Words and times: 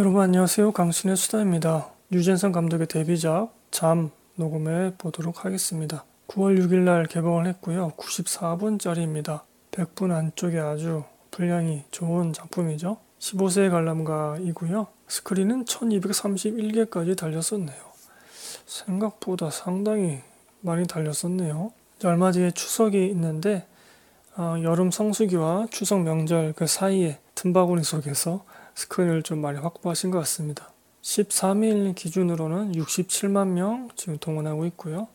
여러분 0.00 0.22
안녕하세요. 0.22 0.72
강신의 0.72 1.14
수다입니다. 1.14 1.90
유재석 2.10 2.52
감독의 2.52 2.86
데뷔작 2.86 3.52
잠 3.70 4.10
녹음해 4.34 4.94
보도록 4.96 5.44
하겠습니다. 5.44 6.06
9월 6.26 6.58
6일 6.58 6.84
날 6.84 7.04
개봉을 7.04 7.46
했고요. 7.46 7.92
94분짜리입니다. 7.98 9.42
100분 9.72 10.10
안쪽에 10.12 10.58
아주 10.58 11.04
분량이 11.30 11.84
좋은 11.90 12.32
작품이죠. 12.32 12.96
15세의 13.18 13.70
관람가이고요. 13.70 14.86
스크린은 15.06 15.66
1231개까지 15.66 17.14
달렸었네요. 17.14 17.82
생각보다 18.64 19.50
상당히 19.50 20.20
많이 20.62 20.86
달렸었네요. 20.86 21.72
얼마 22.04 22.32
뒤에 22.32 22.52
추석이 22.52 23.06
있는데 23.08 23.66
어, 24.38 24.54
여름 24.62 24.90
성수기와 24.90 25.66
추석 25.70 26.00
명절 26.04 26.54
그 26.56 26.66
사이에 26.66 27.18
틈바구니 27.34 27.84
속에서 27.84 28.48
스크린을 28.84 29.22
좀 29.22 29.40
많이 29.40 29.58
확보하신 29.58 30.10
것 30.10 30.18
같습니다. 30.20 30.72
13일 31.02 31.94
기준으로는 31.94 32.72
67만 32.72 33.48
명 33.48 33.88
지금 33.96 34.16
동원하고 34.18 34.64
있고요. 34.66 35.08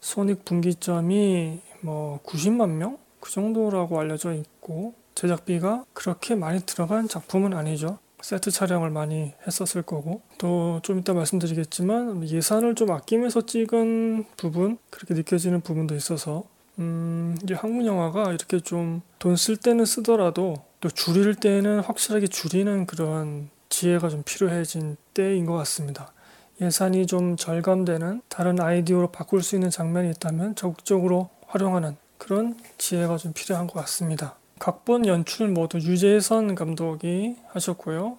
손익 0.00 0.44
분기점이 0.44 1.60
뭐 1.80 2.20
90만 2.24 2.70
명? 2.70 2.98
그 3.20 3.30
정도라고 3.30 3.98
알려져 4.00 4.32
있고 4.34 4.94
제작비가 5.14 5.84
그렇게 5.92 6.34
많이 6.34 6.60
들어간 6.60 7.08
작품은 7.08 7.54
아니죠. 7.54 7.98
세트 8.20 8.50
촬영을 8.50 8.90
많이 8.90 9.32
했었을 9.46 9.82
거고 9.82 10.22
또 10.38 10.80
좀 10.82 10.98
이따 10.98 11.12
말씀드리겠지만 11.12 12.28
예산을 12.28 12.74
좀 12.74 12.90
아끼면서 12.90 13.42
찍은 13.42 14.24
부분 14.36 14.78
그렇게 14.90 15.14
느껴지는 15.14 15.60
부분도 15.60 15.94
있어서 15.94 16.44
음 16.78 17.36
이제 17.42 17.54
한국 17.54 17.86
영화가 17.86 18.32
이렇게 18.32 18.58
좀 18.60 19.02
돈 19.18 19.34
쓸 19.36 19.56
때는 19.56 19.84
쓰더라도 19.84 20.54
또 20.84 20.90
줄일 20.90 21.34
때는 21.34 21.80
확실하게 21.80 22.26
줄이는 22.26 22.84
그런 22.84 23.48
지혜가 23.70 24.10
좀 24.10 24.22
필요해진 24.22 24.98
때인 25.14 25.46
것 25.46 25.54
같습니다. 25.54 26.12
예산이 26.60 27.06
좀 27.06 27.38
절감되는 27.38 28.20
다른 28.28 28.60
아이디어로 28.60 29.10
바꿀 29.10 29.42
수 29.42 29.56
있는 29.56 29.70
장면이 29.70 30.10
있다면 30.10 30.56
적극적으로 30.56 31.30
활용하는 31.46 31.96
그런 32.18 32.58
지혜가 32.76 33.16
좀 33.16 33.32
필요한 33.32 33.66
것 33.66 33.80
같습니다. 33.80 34.36
각본 34.58 35.06
연출 35.06 35.48
모두 35.48 35.78
유재선 35.78 36.54
감독이 36.54 37.36
하셨고요. 37.48 38.18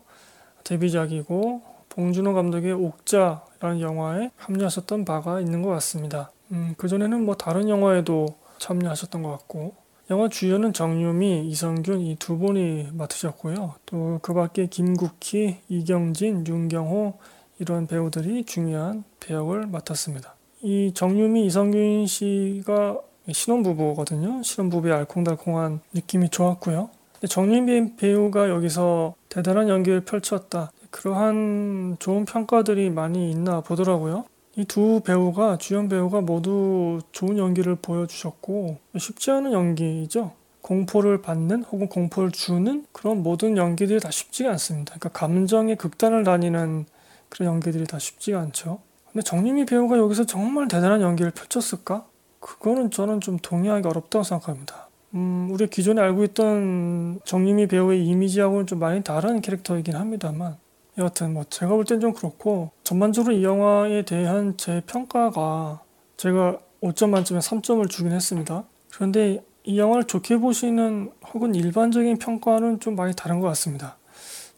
데뷔작이고 0.64 1.62
봉준호 1.90 2.34
감독의 2.34 2.74
옥자라는 2.74 3.80
영화에 3.82 4.32
합류하셨던 4.38 5.06
바가 5.06 5.40
있는 5.40 5.62
것 5.62 5.70
같습니다. 5.70 6.32
음, 6.52 6.74
그전에는 6.80 7.26
뭐 7.26 7.36
다른 7.36 7.70
영화에도 7.70 8.26
참여하셨던 8.58 9.22
것 9.22 9.30
같고 9.30 9.85
영화 10.12 10.30
주연은 10.30 10.74
정유미, 10.74 11.48
이성균 11.50 12.00
이 12.02 12.16
두 12.20 12.38
분이 12.38 12.90
맡으셨고요. 12.94 13.76
또 13.88 14.20
그 14.22 14.34
밖에 14.34 14.68
김국희, 14.68 15.58
이경진, 15.68 16.46
윤경호 16.48 17.14
이런 17.60 17.88
배우들이 17.88 18.44
중요한 18.46 19.04
배역을 19.20 19.66
맡았습니다. 19.68 20.36
이 20.62 20.92
정유미, 20.94 21.46
이성균 21.48 22.06
씨가 22.06 23.00
신혼부부거든요. 23.32 24.44
신혼부부의 24.44 24.94
알콩달콩한 24.94 25.80
느낌이 25.94 26.30
좋았고요. 26.30 26.90
정유미 27.28 27.96
배우가 27.96 28.50
여기서 28.50 29.16
대단한 29.30 29.70
연기를 29.70 30.02
펼쳤다. 30.02 30.72
그러한 30.92 31.98
좋은 32.00 32.26
평가들이 32.26 32.92
많이 32.92 33.32
있나 33.32 33.62
보더라고요. 33.62 34.26
이 34.58 34.64
두 34.64 35.02
배우가 35.04 35.58
주연 35.58 35.90
배우가 35.90 36.22
모두 36.22 37.02
좋은 37.12 37.38
연기를 37.38 37.76
보여주셨고 37.76 38.78
쉽지 38.98 39.32
않은 39.32 39.52
연기죠. 39.52 40.32
공포를 40.62 41.22
받는 41.22 41.64
혹은 41.64 41.88
공포를 41.90 42.32
주는 42.32 42.86
그런 42.92 43.22
모든 43.22 43.58
연기들이 43.58 44.00
다 44.00 44.10
쉽지가 44.10 44.50
않습니다. 44.52 44.96
그러니까 44.98 45.10
감정의 45.10 45.76
극단을 45.76 46.24
다니는 46.24 46.86
그런 47.30 47.54
연기들이 47.54 47.86
다 47.86 48.00
쉽지가 48.00 48.40
않죠. 48.40 48.80
근데 49.12 49.24
정유미 49.24 49.66
배우가 49.66 49.98
여기서 49.98 50.26
정말 50.26 50.68
대단한 50.68 51.02
연기를 51.02 51.32
펼쳤을까? 51.32 52.06
그거는 52.40 52.92
저는 52.92 53.22
좀 53.22 53.38
동의하기 53.38 53.88
어렵다고 53.88 54.24
생각합니다. 54.24 54.88
음, 55.14 55.50
우리 55.52 55.68
기존에 55.68 56.02
알고 56.02 56.24
있던 56.26 57.20
정유미 57.26 57.68
배우의 57.68 58.06
이미지하고는 58.06 58.68
좀 58.68 58.80
많이 58.80 59.04
다른 59.04 59.42
캐릭터이긴 59.42 59.96
합니다만 59.96 60.58
여하튼 60.98 61.34
뭐 61.34 61.44
제가 61.50 61.74
볼 61.76 61.84
땐 61.86 62.00
좀 62.00 62.14
그렇고 62.14 62.72
전반적으로 62.84 63.34
이 63.34 63.44
영화에 63.44 64.04
대한 64.04 64.56
제 64.58 64.82
평가가 64.86 65.82
제가 66.18 66.60
5점 66.82 67.10
만점에 67.10 67.40
3점을 67.40 67.90
주긴 67.90 68.12
했습니다. 68.14 68.64
그런데 68.92 69.44
이 69.64 69.78
영화를 69.80 70.06
좋게 70.06 70.38
보시는 70.38 71.12
혹은 71.34 71.56
일반적인 71.56 72.18
평가는 72.20 72.80
좀 72.80 72.96
많이 72.96 73.14
다른 73.16 73.40
것 73.40 73.48
같습니다. 73.48 73.98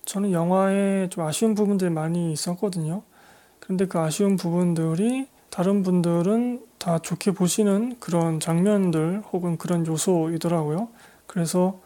저는 0.05 0.31
영화에 0.31 1.09
좀 1.09 1.25
아쉬운 1.25 1.55
부분들이 1.55 1.89
많이 1.89 2.31
있었거든요. 2.33 3.01
그런데 3.59 3.87
그 3.87 3.99
아쉬운 3.99 4.35
부분들이 4.35 5.27
다른 5.49 5.81
분들은 5.81 6.61
다 6.77 6.99
좋게 6.99 7.31
보시는 7.31 7.97
그런 7.99 8.39
장면들 8.39 9.23
혹은 9.31 9.57
그런 9.57 9.85
요소이더라고요. 9.87 10.89
그래서 11.25 11.79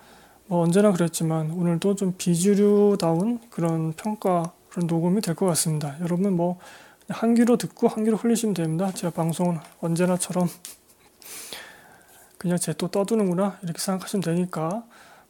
뭐 0.52 0.64
언제나 0.64 0.92
그랬지만 0.92 1.50
오늘도 1.52 1.96
좀 1.96 2.14
비주류다운 2.18 3.40
그런 3.50 3.94
평가 3.94 4.52
그런 4.70 4.86
녹음이 4.86 5.22
될 5.22 5.34
것 5.34 5.46
같습니다. 5.46 5.96
여러분 6.02 6.36
뭐 6.36 6.60
한 7.08 7.36
귀로 7.36 7.56
듣고 7.58 7.88
한 7.88 8.04
귀로 8.06 8.16
흘리시면 8.18 8.54
됩니다. 8.54 8.92
제가 8.94 9.14
방송은 9.14 9.60
언제나처럼 9.80 10.48
그냥 12.38 12.58
제 12.58 12.74
또 12.74 12.90
떠드는구나 12.90 13.60
이렇게 13.64 13.80
생각하시면 13.80 14.24
되니까 14.24 14.84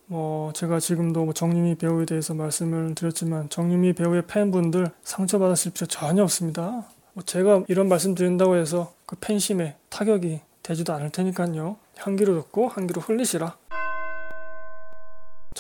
뭐 0.08 0.54
제가 0.54 0.80
지금도 0.80 1.26
뭐 1.26 1.34
정유미 1.36 1.76
배우에 1.76 2.06
대해서 2.06 2.34
말씀을 2.34 2.96
드렸지만 2.96 3.50
정유미 3.50 3.94
배우의 3.94 4.24
팬분들 4.28 4.90
상처받았을 5.04 5.72
필요 5.74 5.86
전혀 5.88 6.24
없습니다. 6.24 6.86
뭐 7.14 7.24
제가 7.24 7.64
이런 7.68 7.90
말씀 7.90 8.16
드린다고 8.16 8.56
해서 8.56 8.94
그 9.06 9.16
팬심에 9.20 9.76
타격이 9.90 10.42
되지도 10.64 10.94
않을 10.94 11.12
테니까요. 11.12 11.78
한 11.98 12.16
귀로 12.16 12.42
듣고 12.42 12.70
한 12.70 12.88
귀로 12.88 13.02
흘리시라. 13.02 13.56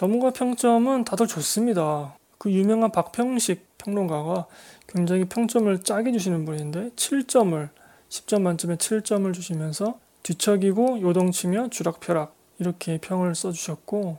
전문가 0.01 0.31
평점은 0.31 1.03
다들 1.03 1.27
좋습니다. 1.27 2.15
그 2.39 2.51
유명한 2.51 2.91
박평식 2.91 3.77
평론가가 3.77 4.47
굉장히 4.87 5.25
평점을 5.25 5.83
짜게 5.83 6.11
주시는 6.11 6.43
분인데 6.43 6.89
7점을 6.95 7.69
10점 8.09 8.41
만점에 8.41 8.77
7점을 8.77 9.31
주시면서 9.31 9.99
뒤척이고 10.23 11.01
요동치며 11.01 11.69
주락펴락 11.69 12.33
이렇게 12.57 12.97
평을 12.97 13.35
써주셨고 13.35 14.17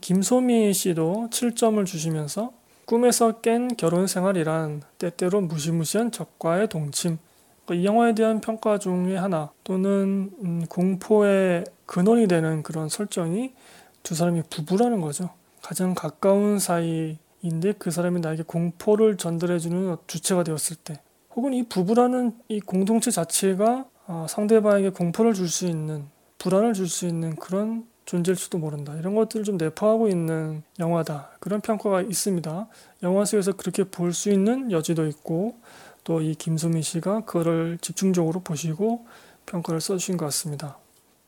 김소미 0.00 0.72
씨도 0.72 1.26
7점을 1.32 1.84
주시면서 1.84 2.52
꿈에서 2.84 3.40
깬 3.40 3.76
결혼 3.76 4.06
생활이란 4.06 4.82
때때로 4.98 5.40
무시무시한 5.40 6.12
적과의 6.12 6.68
동침 6.68 7.18
이 7.72 7.84
영화에 7.84 8.14
대한 8.14 8.40
평가 8.40 8.78
중에 8.78 9.16
하나 9.16 9.50
또는 9.64 10.30
음, 10.44 10.64
공포의 10.68 11.64
근원이 11.86 12.28
되는 12.28 12.62
그런 12.62 12.88
설정이 12.88 13.52
두 14.06 14.14
사람이 14.14 14.42
부부라는 14.50 15.00
거죠. 15.00 15.30
가장 15.62 15.92
가까운 15.92 16.60
사이인데 16.60 17.72
그 17.76 17.90
사람이 17.90 18.20
나에게 18.20 18.44
공포를 18.44 19.16
전달해주는 19.16 19.96
주체가 20.06 20.44
되었을 20.44 20.76
때, 20.76 21.00
혹은 21.34 21.52
이 21.52 21.64
부부라는 21.64 22.38
이 22.46 22.60
공동체 22.60 23.10
자체가 23.10 23.84
아, 24.06 24.26
상대방에게 24.30 24.90
공포를 24.90 25.34
줄 25.34 25.48
수 25.48 25.66
있는, 25.66 26.04
불안을 26.38 26.74
줄 26.74 26.86
수 26.86 27.08
있는 27.08 27.34
그런 27.34 27.84
존재일지도 28.04 28.58
모른다. 28.58 28.94
이런 28.94 29.16
것들을 29.16 29.44
좀 29.44 29.56
내포하고 29.56 30.08
있는 30.08 30.62
영화다. 30.78 31.30
그런 31.40 31.60
평가가 31.60 32.02
있습니다. 32.02 32.68
영화 33.02 33.24
속에서 33.24 33.54
그렇게 33.54 33.82
볼 33.82 34.12
수 34.12 34.30
있는 34.30 34.70
여지도 34.70 35.08
있고, 35.08 35.56
또 36.04 36.20
이 36.20 36.36
김소민 36.36 36.82
씨가 36.82 37.22
그거를 37.24 37.78
집중적으로 37.80 38.38
보시고 38.38 39.04
평가를 39.46 39.80
써주신 39.80 40.16
것 40.16 40.26
같습니다. 40.26 40.78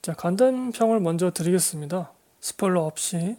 자, 0.01 0.13
간단 0.13 0.71
평을 0.71 1.01
먼저 1.01 1.33
드리겠습니다. 1.33 2.13
스포일러 2.49 2.83
없이 2.83 3.37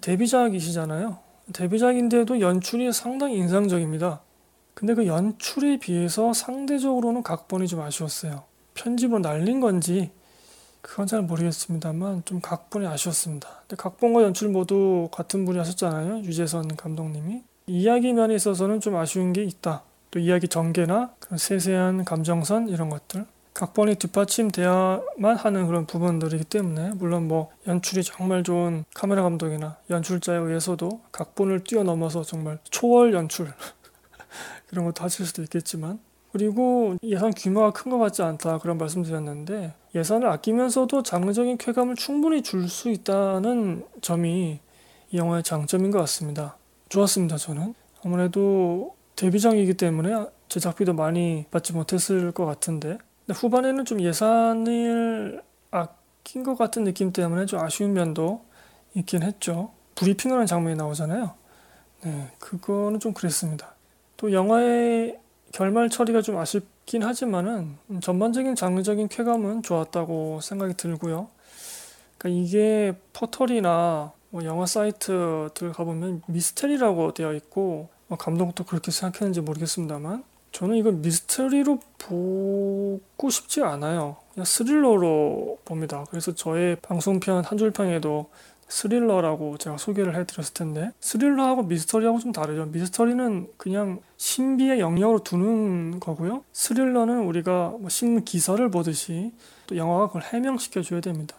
데뷔작이시잖아요. 0.00 1.18
데뷔작인데도 1.52 2.40
연출이 2.40 2.92
상당히 2.92 3.36
인상적입니다. 3.36 4.20
근데 4.74 4.94
그 4.94 5.06
연출에 5.06 5.78
비해서 5.78 6.32
상대적으로는 6.32 7.22
각본이 7.22 7.68
좀 7.68 7.80
아쉬웠어요. 7.80 8.44
편집으로 8.74 9.20
날린 9.20 9.60
건지 9.60 10.10
그건 10.80 11.06
잘 11.06 11.22
모르겠습니다만 11.22 12.22
좀 12.24 12.40
각본이 12.40 12.86
아쉬웠습니다. 12.86 13.48
근데 13.60 13.76
각본과 13.80 14.22
연출 14.22 14.48
모두 14.48 15.08
같은 15.12 15.44
분이 15.44 15.58
하셨잖아요. 15.58 16.18
유재선 16.20 16.76
감독님이. 16.76 17.42
이야기 17.66 18.12
면에 18.12 18.34
있어서는 18.34 18.80
좀 18.80 18.96
아쉬운 18.96 19.32
게 19.32 19.42
있다. 19.44 19.82
또 20.10 20.18
이야기 20.18 20.48
전개나 20.48 21.14
세세한 21.36 22.04
감정선 22.04 22.68
이런 22.68 22.88
것들. 22.88 23.26
각본이 23.58 23.96
뒷받침돼야만 23.96 25.34
하는 25.36 25.66
그런 25.66 25.84
부분들이기 25.84 26.44
때문에 26.44 26.92
물론 26.94 27.26
뭐 27.26 27.50
연출이 27.66 28.04
정말 28.04 28.44
좋은 28.44 28.84
카메라 28.94 29.22
감독이나 29.22 29.78
연출자에 29.90 30.36
의해서도 30.36 31.00
각본을 31.10 31.64
뛰어넘어서 31.64 32.22
정말 32.22 32.60
초월 32.70 33.12
연출 33.14 33.48
그런 34.68 34.84
것도 34.84 35.02
하실 35.02 35.26
수도 35.26 35.42
있겠지만 35.42 35.98
그리고 36.30 36.96
예산 37.02 37.32
규모가 37.32 37.72
큰 37.72 37.90
것 37.90 37.98
같지 37.98 38.22
않다 38.22 38.58
그런 38.58 38.78
말씀드렸는데 38.78 39.74
예산을 39.92 40.28
아끼면서도 40.28 41.02
장르적인 41.02 41.58
쾌감을 41.58 41.96
충분히 41.96 42.42
줄 42.42 42.68
수 42.68 42.90
있다는 42.90 43.84
점이 44.00 44.60
이 45.10 45.16
영화의 45.16 45.42
장점인 45.42 45.90
것 45.90 45.98
같습니다. 46.00 46.56
좋았습니다 46.90 47.36
저는 47.36 47.74
아무래도 48.04 48.94
데뷔작이기 49.16 49.74
때문에 49.74 50.26
제작비도 50.48 50.92
많이 50.92 51.46
받지 51.50 51.72
못했을 51.72 52.30
것 52.30 52.46
같은데 52.46 52.98
후반에는 53.28 53.84
좀 53.84 54.00
예산을 54.00 55.42
아낀 55.70 56.42
것 56.42 56.56
같은 56.56 56.84
느낌 56.84 57.12
때문에 57.12 57.46
좀 57.46 57.60
아쉬운 57.60 57.92
면도 57.92 58.44
있긴 58.94 59.22
했죠. 59.22 59.72
브리핑을 59.94 60.36
하는 60.36 60.46
장면이 60.46 60.76
나오잖아요. 60.76 61.34
네, 62.04 62.30
그거는 62.38 63.00
좀 63.00 63.12
그랬습니다. 63.12 63.74
또 64.16 64.32
영화의 64.32 65.18
결말 65.52 65.88
처리가 65.88 66.22
좀 66.22 66.36
아쉽긴 66.36 67.02
하지만은 67.02 67.76
전반적인 68.00 68.54
장르적인 68.54 69.08
쾌감은 69.08 69.62
좋았다고 69.62 70.40
생각이 70.40 70.74
들고요. 70.74 71.28
그러니까 72.16 72.40
이게 72.40 72.96
포털이나 73.12 74.12
뭐 74.30 74.44
영화 74.44 74.66
사이트들 74.66 75.72
가보면 75.72 76.22
미스테리라고 76.26 77.14
되어 77.14 77.32
있고 77.34 77.88
뭐 78.08 78.18
감독도 78.18 78.64
그렇게 78.64 78.90
생각했는지 78.90 79.40
모르겠습니다만 79.40 80.24
저는 80.58 80.74
이걸 80.74 80.94
미스터리로 80.94 81.78
보고 81.98 83.30
싶지 83.30 83.62
않아요. 83.62 84.16
그냥 84.34 84.44
스릴러로 84.44 85.58
봅니다. 85.64 86.04
그래서 86.10 86.34
저의 86.34 86.74
방송편 86.82 87.44
한 87.44 87.58
줄평에도 87.58 88.28
스릴러라고 88.66 89.56
제가 89.56 89.76
소개를 89.78 90.16
해드렸을 90.16 90.54
텐데 90.54 90.90
스릴러하고 90.98 91.62
미스터리하고 91.62 92.18
좀 92.18 92.32
다르죠. 92.32 92.64
미스터리는 92.66 93.46
그냥 93.56 94.00
신비의 94.16 94.80
영역으로 94.80 95.22
두는 95.22 96.00
거고요. 96.00 96.42
스릴러는 96.52 97.20
우리가 97.20 97.76
뭐 97.78 97.88
신문 97.88 98.24
기사를 98.24 98.68
보듯이 98.68 99.30
또 99.68 99.76
영화가 99.76 100.08
그걸 100.08 100.22
해명시켜 100.22 100.82
줘야 100.82 101.00
됩니다. 101.00 101.36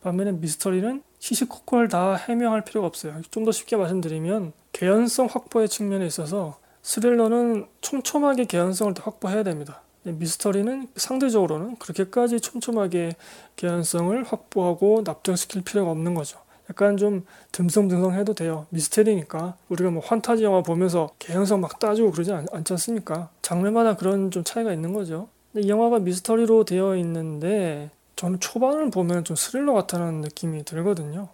반면에 0.00 0.30
미스터리는 0.30 1.02
시시콜콜 1.18 1.88
다 1.88 2.14
해명할 2.14 2.64
필요가 2.64 2.86
없어요. 2.86 3.20
좀 3.32 3.44
더 3.44 3.50
쉽게 3.50 3.74
말씀드리면 3.74 4.52
개연성 4.72 5.26
확보의 5.26 5.68
측면에 5.68 6.06
있어서 6.06 6.59
스릴러는 6.82 7.66
촘촘하게 7.80 8.44
개연성을 8.44 8.94
확보해야 9.00 9.42
됩니다. 9.42 9.82
미스터리는 10.02 10.88
상대적으로는 10.96 11.76
그렇게까지 11.76 12.40
촘촘하게 12.40 13.16
개연성을 13.56 14.24
확보하고 14.24 15.02
납득시킬 15.04 15.62
필요가 15.62 15.90
없는 15.90 16.14
거죠. 16.14 16.38
약간 16.70 16.96
좀 16.96 17.26
듬성듬성해도 17.52 18.34
돼요. 18.34 18.66
미스테리니까 18.70 19.56
우리가 19.68 19.90
뭐 19.90 20.02
환타지 20.04 20.44
영화 20.44 20.62
보면서 20.62 21.10
개연성 21.18 21.60
막 21.60 21.78
따지고 21.78 22.12
그러지 22.12 22.32
않, 22.32 22.46
않지 22.52 22.72
않습니까? 22.74 23.28
장르마다 23.42 23.96
그런 23.96 24.30
좀 24.30 24.44
차이가 24.44 24.72
있는 24.72 24.92
거죠. 24.92 25.28
이 25.56 25.68
영화가 25.68 25.98
미스터리로 25.98 26.64
되어 26.64 26.96
있는데 26.96 27.90
저는 28.14 28.38
초반을 28.38 28.90
보면 28.90 29.24
좀 29.24 29.34
스릴러 29.34 29.72
같다는 29.72 30.20
느낌이 30.20 30.64
들거든요. 30.64 31.28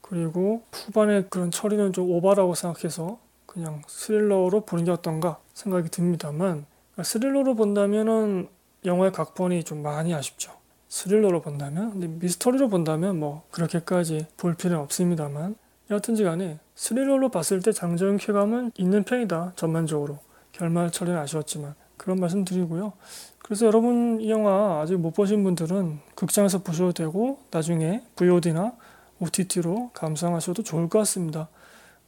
그리고 0.00 0.62
후반에 0.72 1.24
그런 1.28 1.50
처리는 1.50 1.92
좀 1.92 2.10
오바라고 2.10 2.54
생각해서 2.54 3.18
그냥 3.58 3.82
스릴러로 3.88 4.60
보는 4.60 4.84
게 4.84 4.92
어떤가 4.92 5.40
생각이 5.52 5.88
듭니다만 5.88 6.64
스릴러로 7.02 7.56
본다면은 7.56 8.46
영화의 8.84 9.10
각본이 9.10 9.64
좀 9.64 9.82
많이 9.82 10.14
아쉽죠. 10.14 10.52
스릴러로 10.88 11.42
본다면 11.42 11.90
근데 11.90 12.06
미스터리로 12.06 12.68
본다면 12.68 13.18
뭐 13.18 13.42
그렇게까지 13.50 14.26
볼 14.36 14.54
필요는 14.54 14.80
없습니다만 14.84 15.56
여하튼지 15.90 16.22
간에 16.22 16.60
스릴러로 16.76 17.30
봤을 17.30 17.60
때 17.60 17.72
장적인 17.72 18.18
쾌감은 18.18 18.72
있는 18.78 19.02
편이다 19.02 19.54
전반적으로. 19.56 20.20
결말 20.52 20.92
처리는 20.92 21.18
아쉬웠지만 21.18 21.74
그런 21.96 22.20
말씀 22.20 22.44
드리고요. 22.44 22.92
그래서 23.40 23.66
여러분 23.66 24.20
이 24.20 24.30
영화 24.30 24.80
아직 24.80 24.96
못 24.96 25.10
보신 25.10 25.42
분들은 25.42 25.98
극장에서 26.14 26.62
보셔도 26.62 26.92
되고 26.92 27.40
나중에 27.50 28.04
VOD나 28.14 28.74
OTT로 29.18 29.90
감상하셔도 29.94 30.62
좋을 30.62 30.88
것 30.88 31.00
같습니다 31.00 31.48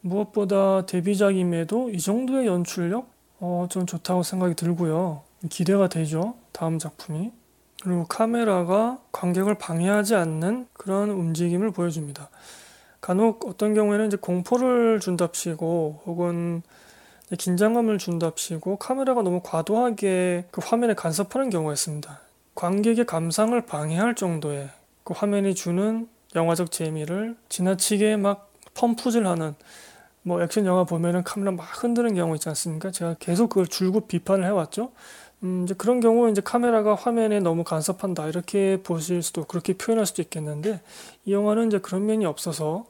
무엇보다 0.01 0.85
데뷔작임에도 0.85 1.89
이 1.91 1.99
정도의 1.99 2.47
연출력 2.47 3.09
어, 3.39 3.67
좀 3.69 3.85
좋다고 3.85 4.23
생각이 4.23 4.55
들고요 4.55 5.23
기대가 5.49 5.87
되죠 5.87 6.35
다음 6.51 6.79
작품이 6.79 7.31
그리고 7.81 8.05
카메라가 8.05 8.99
관객을 9.11 9.55
방해하지 9.55 10.15
않는 10.15 10.67
그런 10.73 11.09
움직임을 11.09 11.71
보여줍니다. 11.71 12.29
간혹 13.01 13.47
어떤 13.47 13.73
경우에는 13.73 14.07
이제 14.07 14.17
공포를 14.17 14.99
준답시고 14.99 16.03
혹은 16.05 16.61
긴장감을 17.35 17.97
준답시고 17.97 18.75
카메라가 18.75 19.23
너무 19.23 19.41
과도하게 19.43 20.45
그 20.51 20.61
화면에 20.63 20.93
간섭하는 20.93 21.49
경우가 21.49 21.73
있습니다. 21.73 22.19
관객의 22.53 23.05
감상을 23.05 23.59
방해할 23.65 24.13
정도의 24.13 24.69
그 25.03 25.13
화면이 25.15 25.55
주는 25.55 26.07
영화적 26.35 26.71
재미를 26.71 27.35
지나치게 27.49 28.17
막 28.17 28.51
펌프질하는 28.75 29.55
뭐 30.23 30.41
액션 30.41 30.65
영화 30.65 30.83
보면은 30.83 31.23
카메라 31.23 31.51
막 31.51 31.63
흔드는 31.83 32.15
경우 32.15 32.35
있지 32.35 32.47
않습니까? 32.49 32.91
제가 32.91 33.15
계속 33.19 33.49
그걸 33.49 33.67
줄곧 33.67 34.07
비판을 34.07 34.45
해왔죠. 34.45 34.91
음, 35.43 35.63
이제 35.63 35.73
그런 35.73 35.99
경우 35.99 36.29
이제 36.29 36.41
카메라가 36.41 36.93
화면에 36.93 37.39
너무 37.39 37.63
간섭한다 37.63 38.27
이렇게 38.27 38.81
보실 38.83 39.23
수도 39.23 39.45
그렇게 39.45 39.73
표현할 39.73 40.05
수도 40.05 40.21
있겠는데 40.21 40.81
이 41.25 41.33
영화는 41.33 41.67
이제 41.67 41.79
그런 41.79 42.05
면이 42.05 42.25
없어서 42.25 42.85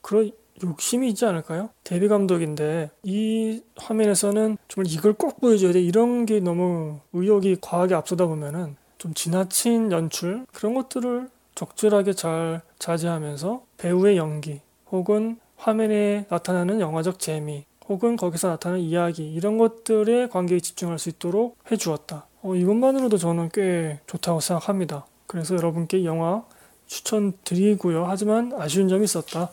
그런 0.00 0.30
욕심이 0.64 1.08
있지 1.08 1.24
않을까요? 1.26 1.70
데뷔 1.84 2.08
감독인데 2.08 2.90
이 3.02 3.62
화면에서는 3.76 4.56
정말 4.68 4.90
이걸 4.90 5.12
꼭 5.12 5.40
보여줘야 5.40 5.72
돼 5.72 5.80
이런 5.80 6.26
게 6.26 6.40
너무 6.40 7.00
의욕이 7.12 7.58
과하게 7.60 7.94
앞서다 7.94 8.26
보면은 8.26 8.76
좀 8.98 9.14
지나친 9.14 9.92
연출 9.92 10.46
그런 10.52 10.74
것들을 10.74 11.30
적절하게 11.54 12.12
잘 12.14 12.62
자제하면서 12.78 13.62
배우의 13.78 14.16
연기 14.16 14.60
혹은 14.90 15.38
화면에 15.60 16.26
나타나는 16.30 16.80
영화적 16.80 17.18
재미 17.18 17.64
혹은 17.86 18.16
거기서 18.16 18.48
나타나는 18.48 18.82
이야기 18.82 19.30
이런 19.30 19.58
것들에 19.58 20.28
관객이 20.28 20.62
집중할 20.62 20.98
수 20.98 21.10
있도록 21.10 21.58
해주었다. 21.70 22.26
어, 22.42 22.54
이것만으로도 22.54 23.18
저는 23.18 23.50
꽤 23.52 24.00
좋다고 24.06 24.40
생각합니다. 24.40 25.06
그래서 25.26 25.54
여러분께 25.54 26.04
영화 26.04 26.44
추천드리고요. 26.86 28.06
하지만 28.06 28.52
아쉬운 28.56 28.88
점이 28.88 29.04
있었다. 29.04 29.50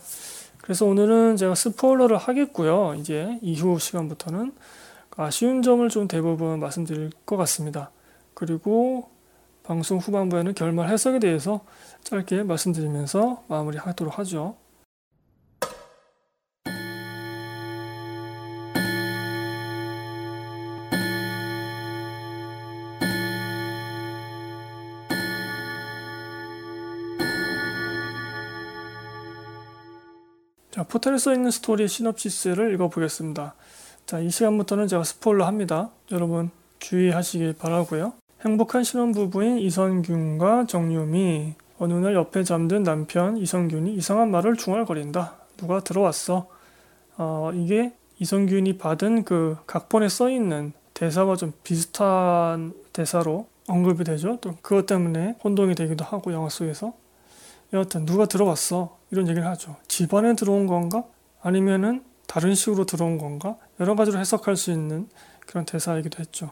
그래서 0.62 0.86
오늘은 0.86 1.36
제가 1.36 1.56
스포일러를 1.56 2.18
하겠고요. 2.18 2.96
이제 2.96 3.38
이후 3.42 3.78
시간부터는 3.78 4.54
아쉬운 5.18 5.62
점을 5.62 5.88
좀 5.90 6.08
대부분 6.08 6.60
말씀드릴 6.60 7.12
것 7.26 7.38
같습니다. 7.38 7.92
그리고 8.34 9.10
방송 9.64 9.98
후반부에는 9.98 10.54
결말 10.54 10.90
해석에 10.90 11.20
대해서 11.20 11.62
짧게 12.04 12.44
말씀드리면서 12.44 13.44
마무리하도록 13.48 14.18
하죠. 14.20 14.56
포털에 30.90 31.18
써 31.18 31.34
있는 31.34 31.52
스토리 31.52 31.88
시놉시스를 31.88 32.74
읽어보겠습니다. 32.74 33.54
자, 34.06 34.20
이 34.20 34.30
시간부터는 34.30 34.88
제가 34.88 35.04
스포일러 35.04 35.46
합니다. 35.46 35.90
여러분 36.12 36.50
주의하시길 36.80 37.54
바라고요. 37.54 38.14
행복한 38.46 38.84
신혼부부인 38.84 39.58
이선균과 39.60 40.68
정유미 40.68 41.56
어느 41.80 41.94
날 41.94 42.16
옆에 42.16 42.44
잠든 42.44 42.84
남편 42.84 43.38
이성균이 43.38 43.96
이상한 43.96 44.32
말을 44.32 44.56
중얼거린다. 44.56 45.36
누가 45.58 45.82
들어왔어? 45.82 46.48
어, 47.18 47.52
이게 47.54 47.94
이성균이 48.20 48.78
받은 48.78 49.24
그 49.24 49.58
각본에 49.68 50.08
써 50.08 50.30
있는 50.30 50.74
대사와 50.94 51.36
좀 51.36 51.52
비슷한 51.64 52.74
대사로 52.94 53.48
언급이 53.68 54.04
되죠. 54.04 54.38
또 54.42 54.56
그것 54.62 54.86
때문에 54.86 55.36
혼동이 55.44 55.76
되기도 55.76 56.06
하고 56.06 56.32
영화 56.34 56.50
속에서 56.50 56.94
여하튼 57.74 58.06
누가 58.06 58.26
들어왔어 58.26 58.97
이런 59.12 59.28
얘기를 59.28 59.48
하죠. 59.48 59.76
집안에 59.88 60.36
들어온 60.36 60.68
건가? 60.68 61.04
아니면은 61.42 62.04
다른 62.28 62.56
식으로 62.56 62.86
들어온 62.86 63.18
건가? 63.18 63.58
여러 63.80 63.96
가지로 63.96 64.20
해석할 64.20 64.56
수 64.56 64.72
있는 64.72 65.08
그런 65.46 65.66
대사이기도 65.66 66.20
했죠. 66.20 66.52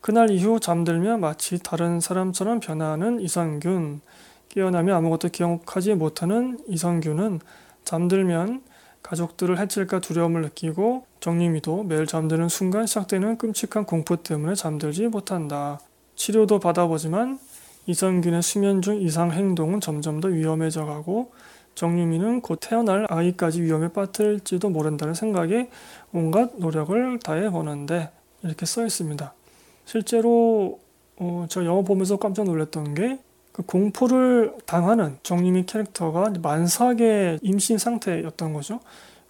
그날 0.00 0.30
이후 0.30 0.60
잠들며 0.60 1.18
마치 1.18 1.58
다른 1.58 2.00
사람처럼 2.00 2.60
변하는 2.60 3.20
이성균, 3.20 4.00
깨어나며 4.48 4.94
아무것도 4.96 5.28
기억하지 5.28 5.94
못하는 5.94 6.58
이성균은 6.68 7.40
잠들면 7.84 8.62
가족들을 9.02 9.58
해칠까 9.58 10.00
두려움을 10.00 10.42
느끼고 10.42 11.06
정림이도 11.20 11.84
매일 11.84 12.06
잠드는 12.06 12.48
순간 12.48 12.86
시작되는 12.86 13.38
끔찍한 13.38 13.84
공포 13.84 14.16
때문에 14.16 14.54
잠들지 14.54 15.06
못한다. 15.08 15.78
치료도 16.16 16.58
받아보지만 16.58 17.38
이성균의 17.86 18.42
수면 18.42 18.82
중 18.82 19.00
이상 19.00 19.30
행동은 19.30 19.80
점점 19.80 20.20
더 20.20 20.28
위험해져 20.28 20.86
가고 20.86 21.32
정유미는 21.76 22.40
곧 22.40 22.58
태어날 22.60 23.06
아이까지 23.08 23.62
위험에 23.62 23.88
빠뜨릴지도 23.88 24.68
모른다는 24.70 25.14
생각에 25.14 25.70
온갖 26.12 26.50
노력을 26.56 27.18
다해 27.20 27.50
보는데 27.50 28.10
이렇게 28.42 28.66
써 28.66 28.84
있습니다. 28.84 29.32
실제로 29.84 30.80
어, 31.18 31.46
저 31.48 31.64
영화 31.64 31.82
보면서 31.82 32.16
깜짝 32.16 32.44
놀랐던 32.44 32.94
게 32.94 33.18
그 33.56 33.62
공포를 33.62 34.54
당하는 34.66 35.16
정유미 35.22 35.64
캐릭터가 35.64 36.30
만삭의 36.42 37.38
임신 37.40 37.78
상태였던 37.78 38.52
거죠. 38.52 38.80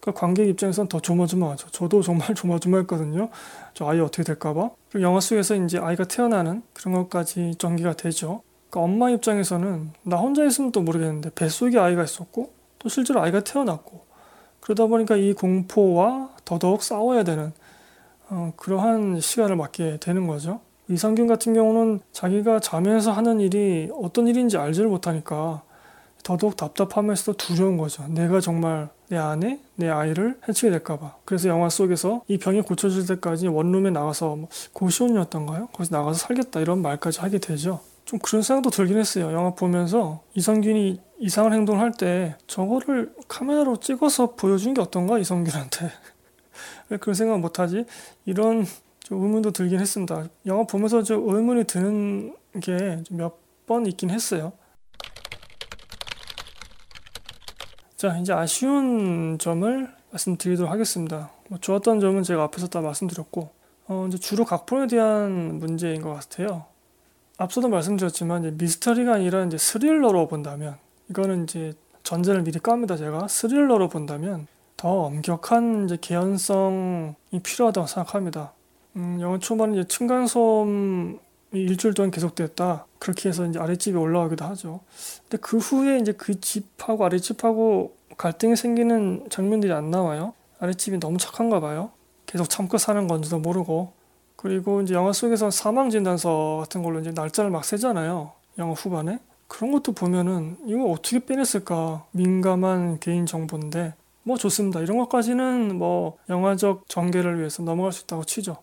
그 0.00 0.11
관객 0.12 0.49
입장에서는 0.49 0.88
더 0.88 0.99
조마조마하죠. 0.99 1.69
저도 1.71 2.03
정말 2.03 2.35
조마조마했거든요. 2.35 3.29
저 3.73 3.87
아이 3.87 4.00
어떻게 4.00 4.25
될까봐. 4.25 4.71
그리고 4.91 5.07
영화 5.07 5.21
속에서 5.21 5.55
이제 5.55 5.79
아이가 5.79 6.03
태어나는 6.03 6.65
그런 6.73 6.95
것까지 6.95 7.55
전개가 7.59 7.93
되죠. 7.93 8.43
그러니까 8.76 8.80
엄마 8.80 9.11
입장에서는 9.11 9.90
나 10.02 10.16
혼자 10.16 10.45
있으면 10.45 10.71
또 10.71 10.83
모르겠는데 10.83 11.30
뱃속에 11.35 11.78
아이가 11.78 12.04
있었고 12.04 12.50
또 12.78 12.88
실제로 12.90 13.23
아이가 13.23 13.40
태어났고 13.40 14.04
그러다 14.61 14.87
보니까 14.87 15.16
이 15.16 15.33
공포와 15.33 16.30
더더욱 16.45 16.83
싸워야 16.83 17.25
되는 17.25 17.52
어, 18.28 18.52
그러한 18.56 19.21
시간을 19.21 19.56
맞게 19.56 19.99
되는 20.00 20.26
거죠. 20.26 20.61
이상균 20.88 21.26
같은 21.26 21.54
경우는 21.54 22.00
자기가 22.12 22.61
자면서 22.61 23.12
하는 23.12 23.40
일이 23.40 23.88
어떤 23.95 24.28
일인지 24.28 24.59
알지를 24.59 24.88
못하니까 24.88 25.62
더더욱 26.23 26.56
답답하면서도 26.56 27.38
두려운 27.38 27.78
거죠. 27.78 28.06
내가 28.09 28.40
정말 28.40 28.88
내 29.09 29.16
아내, 29.16 29.59
내 29.76 29.88
아이를 29.88 30.38
해치게 30.47 30.71
될까봐. 30.71 31.16
그래서 31.25 31.49
영화 31.49 31.71
속에서 31.71 32.23
이 32.28 32.37
병이 32.37 32.62
고쳐질 32.62 33.06
때까지 33.06 33.47
원룸에 33.47 33.90
나가서 33.90 34.37
뭐 34.37 34.49
고시원이었던가요? 34.73 35.68
거기서 35.68 35.97
나가서 35.97 36.18
살겠다 36.18 36.61
이런 36.61 36.83
말까지 36.83 37.21
하게 37.21 37.38
되죠. 37.38 37.80
좀 38.06 38.18
그런 38.20 38.40
생각도 38.42 38.70
들긴 38.70 38.96
했어요. 38.98 39.32
영화 39.32 39.50
보면서 39.54 40.22
이성균이 40.34 41.00
이상한 41.18 41.52
행동을 41.52 41.80
할 41.80 41.92
때 41.92 42.36
저거를 42.46 43.14
카메라로 43.28 43.78
찍어서 43.78 44.34
보여준 44.36 44.72
게 44.75 44.80
어떤가 44.80 45.18
이성균한테 45.18 45.90
왜 46.88 46.96
그런 46.98 47.14
생각 47.14 47.38
못하지? 47.40 47.84
이런 48.25 48.64
좀 49.00 49.22
의문도 49.22 49.50
들긴 49.52 49.80
했습니다. 49.80 50.25
영화 50.46 50.64
보면서 50.64 51.02
좀 51.02 51.28
의문이 51.28 51.64
드는 51.64 52.34
게 52.62 53.02
몇 53.10 53.46
번 53.66 53.84
있긴 53.86 54.10
했어요. 54.10 54.52
자, 57.96 58.16
이제 58.18 58.32
아쉬운 58.32 59.38
점을 59.38 59.92
말씀드리도록 60.12 60.70
하겠습니다. 60.70 61.32
뭐 61.48 61.58
좋았던 61.58 61.98
점은 62.00 62.22
제가 62.22 62.44
앞에서 62.44 62.68
다 62.68 62.80
말씀드렸고, 62.80 63.50
어, 63.88 64.04
이제 64.08 64.18
주로 64.18 64.44
각본에 64.44 64.86
대한 64.86 65.58
문제인 65.58 66.02
것 66.02 66.12
같아요. 66.14 66.66
앞서도 67.38 67.69
말씀드렸지만 67.69 68.57
미스터리가 68.57 69.14
아니라 69.14 69.45
이제 69.45 69.59
스릴러로 69.59 70.26
본다면 70.28 70.76
이거는 71.11 71.45
이제 71.45 71.75
전제를 72.02 72.43
미리 72.43 72.59
깝니다 72.59 72.97
제가 72.97 73.28
스릴러로 73.28 73.88
본다면 73.88 74.47
더 74.76 74.88
엄격한 75.05 75.87
이제 75.87 75.99
개연성이 76.00 77.14
필요하다고 77.43 77.87
생각합니다. 77.87 78.52
음, 78.97 79.19
영화 79.21 79.38
초반에 79.38 79.78
이제 79.78 79.88
층간소음이 79.88 81.19
일주일 81.52 81.95
동안 81.95 82.11
계속됐다. 82.11 82.87
그렇게 82.99 83.28
해서 83.28 83.47
이제 83.47 83.59
아랫집에 83.59 83.97
올라가기도 83.97 84.45
하죠. 84.45 84.81
근데 85.23 85.38
그 85.40 85.59
후에 85.59 85.99
이제 85.99 86.12
그 86.12 86.40
집하고 86.40 87.05
아랫집하고 87.05 87.97
갈등이 88.16 88.57
생기는 88.57 89.26
장면들이 89.31 89.73
안 89.73 89.90
나와요. 89.90 90.35
아랫집이 90.61 91.00
너무 91.00 91.19
착한가 91.19 91.61
봐요. 91.61 91.90
계속 92.26 92.49
참고 92.50 92.78
사는 92.78 93.07
건지도 93.07 93.38
모르고 93.38 93.93
그리고 94.37 94.83
이제 94.83 94.95
영화 94.95 95.12
속에서 95.12 95.50
사망 95.50 95.90
진단서 95.90 96.59
같은 96.61 96.83
걸로 96.83 97.00
이제 97.00 97.11
날짜를 97.11 97.50
막 97.50 97.64
세잖아요. 97.64 98.33
영화 98.59 98.73
후반에. 98.75 99.19
그런 99.49 99.73
것도 99.73 99.93
보면은 99.93 100.57
이거 100.66 100.85
어떻게 100.90 101.25
빼냈을까? 101.25 102.05
민감한 102.12 102.99
개인 103.00 103.26
정보인데 103.26 103.95
뭐 104.23 104.37
좋습니다. 104.37 104.81
이런 104.81 104.99
것까지는 104.99 105.76
뭐 105.76 106.19
영화적 106.28 106.88
전개를 106.88 107.38
위해서 107.38 107.62
넘어갈 107.62 107.93
수 107.93 108.05
있다고 108.05 108.25
치죠. 108.25 108.57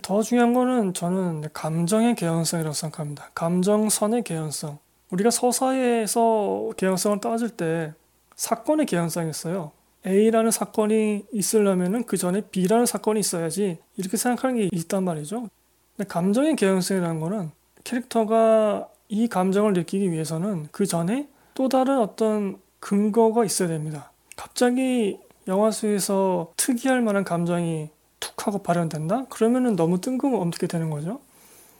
더 0.00 0.22
중요한 0.22 0.54
거는 0.54 0.94
저는 0.94 1.44
감정의 1.52 2.14
개연성이라고 2.14 2.72
생각합니다. 2.72 3.30
감정선의 3.34 4.22
개연성. 4.22 4.78
우리가 5.10 5.30
서사에서 5.30 6.70
개연성을 6.78 7.20
따질 7.20 7.50
때 7.50 7.92
사건의 8.34 8.86
개연성이 8.86 9.28
있어요. 9.28 9.72
A라는 10.06 10.50
사건이 10.50 11.26
있으려면은 11.32 12.04
그 12.04 12.16
전에 12.16 12.42
B라는 12.42 12.86
사건이 12.86 13.20
있어야지 13.20 13.78
이렇게 13.96 14.16
생각하는 14.16 14.56
게 14.56 14.68
있단 14.72 15.04
말이죠. 15.04 15.48
근데 15.96 16.08
감정의 16.08 16.56
개연성이라는 16.56 17.20
거는 17.20 17.50
캐릭터가 17.84 18.88
이 19.08 19.28
감정을 19.28 19.74
느끼기 19.74 20.10
위해서는 20.10 20.68
그 20.72 20.86
전에 20.86 21.28
또 21.54 21.68
다른 21.68 21.98
어떤 21.98 22.58
근거가 22.80 23.44
있어야 23.44 23.68
됩니다. 23.68 24.10
갑자기 24.36 25.18
영화 25.48 25.70
속에서 25.70 26.52
특이할 26.56 27.02
만한 27.02 27.24
감정이 27.24 27.90
툭 28.20 28.46
하고 28.46 28.62
발현된다? 28.62 29.26
그러면은 29.26 29.76
너무 29.76 30.00
뜬금없게 30.00 30.66
되는 30.66 30.90
거죠. 30.90 31.20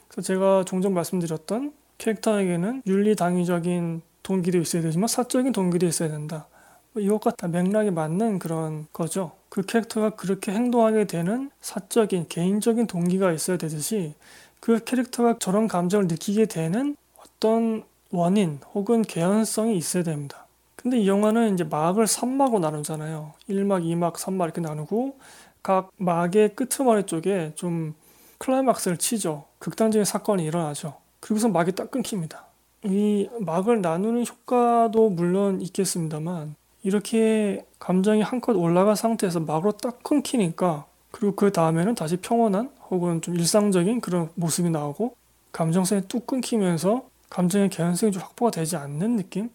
그래서 0.08 0.26
제가 0.26 0.64
종종 0.66 0.94
말씀드렸던 0.94 1.72
캐릭터에게는 1.98 2.82
윤리 2.86 3.16
당위적인 3.16 4.02
동기도 4.22 4.58
있어야 4.58 4.82
되지만 4.82 5.08
사적인 5.08 5.52
동기도 5.52 5.86
있어야 5.86 6.08
된다. 6.08 6.46
뭐 6.92 7.02
이것과 7.02 7.32
다 7.32 7.48
맥락이 7.48 7.90
맞는 7.90 8.38
그런 8.38 8.86
거죠. 8.92 9.32
그 9.48 9.62
캐릭터가 9.62 10.10
그렇게 10.10 10.52
행동하게 10.52 11.06
되는 11.06 11.50
사적인 11.60 12.26
개인적인 12.28 12.86
동기가 12.86 13.32
있어야 13.32 13.56
되듯이 13.56 14.14
그 14.60 14.82
캐릭터가 14.84 15.38
저런 15.38 15.68
감정을 15.68 16.06
느끼게 16.06 16.46
되는 16.46 16.96
어떤 17.16 17.82
원인 18.10 18.60
혹은 18.74 19.02
개연성이 19.02 19.76
있어야 19.76 20.02
됩니다. 20.02 20.46
근데 20.76 20.98
이 20.98 21.08
영화는 21.08 21.54
이제 21.54 21.64
막을 21.64 22.04
3막으로 22.04 22.60
나누잖아요. 22.60 23.32
1막, 23.48 23.84
2막, 23.84 24.14
3막 24.14 24.44
이렇게 24.44 24.60
나누고 24.60 25.16
각 25.62 25.90
막의 25.96 26.56
끄트머리 26.56 27.04
쪽에 27.04 27.52
좀 27.54 27.94
클라이막스를 28.38 28.96
치죠. 28.98 29.44
극단적인 29.60 30.04
사건이 30.04 30.44
일어나죠. 30.44 30.94
그리고서 31.20 31.48
막이 31.48 31.72
딱 31.72 31.90
끊깁니다. 31.90 32.46
이 32.84 33.28
막을 33.40 33.80
나누는 33.80 34.26
효과도 34.26 35.08
물론 35.08 35.60
있겠습니다만 35.60 36.56
이렇게 36.82 37.64
감정이 37.78 38.22
한껏 38.22 38.56
올라간 38.56 38.94
상태에서 38.94 39.40
막으로 39.40 39.72
딱 39.72 40.02
끊기니까 40.02 40.86
그리고 41.10 41.34
그 41.36 41.52
다음에는 41.52 41.94
다시 41.94 42.16
평온한 42.16 42.70
혹은 42.90 43.20
좀 43.20 43.34
일상적인 43.36 44.00
그런 44.00 44.30
모습이 44.34 44.70
나오고 44.70 45.14
감정선이 45.52 46.02
뚝 46.08 46.26
끊기면서 46.26 47.04
감정의 47.30 47.70
개연성이 47.70 48.12
좀 48.12 48.22
확보가 48.22 48.50
되지 48.50 48.76
않는 48.76 49.16
느낌? 49.16 49.50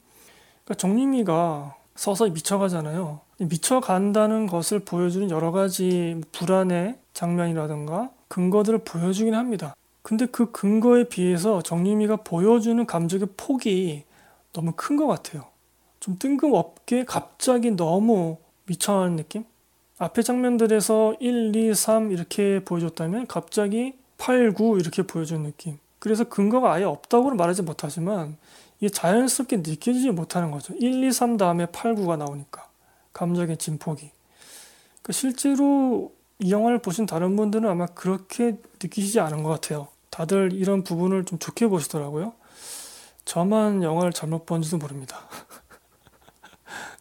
그러니까 0.63 0.75
정림이가 0.75 1.75
서서히 1.95 2.31
미쳐가잖아요. 2.31 3.19
미쳐간다는 3.39 4.47
것을 4.47 4.79
보여주는 4.79 5.29
여러 5.29 5.51
가지 5.51 6.21
불안의 6.31 6.97
장면이라든가 7.13 8.09
근거들을 8.27 8.79
보여주긴 8.79 9.33
합니다. 9.35 9.75
근데 10.01 10.25
그 10.25 10.51
근거에 10.51 11.05
비해서 11.05 11.61
정림이가 11.61 12.17
보여주는 12.17 12.83
감정의 12.85 13.27
폭이 13.37 14.03
너무 14.53 14.71
큰 14.75 14.95
것 14.97 15.07
같아요. 15.07 15.45
좀 15.99 16.17
뜬금없게 16.17 17.05
갑자기 17.05 17.71
너무 17.71 18.37
미쳐하는 18.65 19.15
느낌? 19.15 19.45
앞에 19.97 20.21
장면들에서 20.21 21.15
1, 21.19 21.55
2, 21.55 21.73
3 21.73 22.11
이렇게 22.11 22.63
보여줬다면 22.63 23.27
갑자기 23.27 23.93
8, 24.17 24.53
9 24.53 24.77
이렇게 24.79 25.01
보여주는 25.01 25.43
느낌. 25.43 25.79
그래서 25.99 26.23
근거가 26.23 26.73
아예 26.73 26.83
없다고는 26.83 27.37
말하지 27.37 27.63
못하지만 27.63 28.37
이게 28.79 28.89
자연스럽게 28.89 29.57
느껴지지 29.57 30.11
못하는 30.11 30.51
거죠. 30.51 30.73
1, 30.75 31.03
2, 31.03 31.11
3 31.11 31.37
다음에 31.37 31.65
8, 31.67 31.95
9가 31.95 32.17
나오니까. 32.17 32.67
감정의 33.13 33.57
진폭이. 33.57 34.11
그러니까 35.01 35.13
실제로 35.13 36.13
이 36.39 36.51
영화를 36.51 36.79
보신 36.79 37.07
다른 37.07 37.35
분들은 37.35 37.67
아마 37.67 37.87
그렇게 37.87 38.57
느끼시지 38.81 39.19
않은 39.19 39.41
것 39.41 39.49
같아요. 39.49 39.87
다들 40.11 40.53
이런 40.53 40.83
부분을 40.83 41.25
좀 41.25 41.39
좋게 41.39 41.67
보시더라고요. 41.67 42.33
저만 43.25 43.81
영화를 43.81 44.13
잘못 44.13 44.45
본지도 44.45 44.77
모릅니다. 44.77 45.27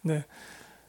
네. 0.06 0.24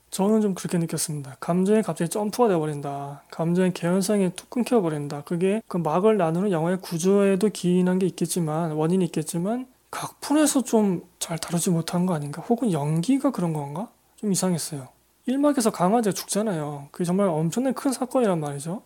저는 0.10 0.42
좀 0.42 0.54
그렇게 0.54 0.78
느꼈습니다. 0.78 1.38
감정이 1.40 1.82
갑자기 1.82 2.10
점프가 2.10 2.48
돼버린다. 2.48 3.24
감정의 3.30 3.74
개연성이 3.74 4.32
툭 4.36 4.50
끊겨버린다. 4.50 5.24
그게 5.24 5.62
그 5.68 5.78
막을 5.78 6.18
나누는 6.18 6.52
영화의 6.52 6.80
구조에도 6.82 7.50
기인한 7.50 8.00
게 8.00 8.06
있겠지만, 8.06 8.72
원인이 8.72 9.04
있겠지만, 9.06 9.68
각본에서 9.92 10.64
좀 10.64 11.02
잘 11.28 11.38
다루지 11.38 11.72
못한 11.72 12.06
거 12.06 12.14
아닌가? 12.14 12.42
혹은 12.44 12.72
연기가 12.72 13.32
그런 13.32 13.52
건가? 13.52 13.90
좀 14.16 14.32
이상했어요. 14.32 14.88
1막에서 15.28 15.74
강아지가 15.74 16.14
죽잖아요. 16.14 16.88
그게 16.92 17.04
정말 17.04 17.28
엄청나게 17.28 17.74
큰 17.74 17.92
사건이란 17.92 18.40
말이죠. 18.40 18.82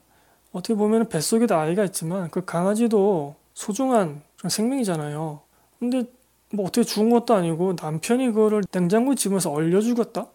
어떻게 0.52 0.74
보면 0.74 1.08
뱃속에도 1.08 1.56
아이가 1.56 1.84
있지만 1.84 2.32
그 2.32 2.44
강아지도 2.46 3.36
소중한 3.54 4.24
생명이잖아요. 4.50 5.40
근데 5.78 6.06
뭐 6.54 6.66
어떻게 6.66 6.84
죽은 6.84 7.10
것도 7.10 7.34
아니고 7.34 7.76
남편이 7.82 8.28
그거를 8.28 8.64
냉장고에 8.72 9.16
집어서 9.16 9.52
얼려 9.52 9.82
죽였다? 9.82 10.28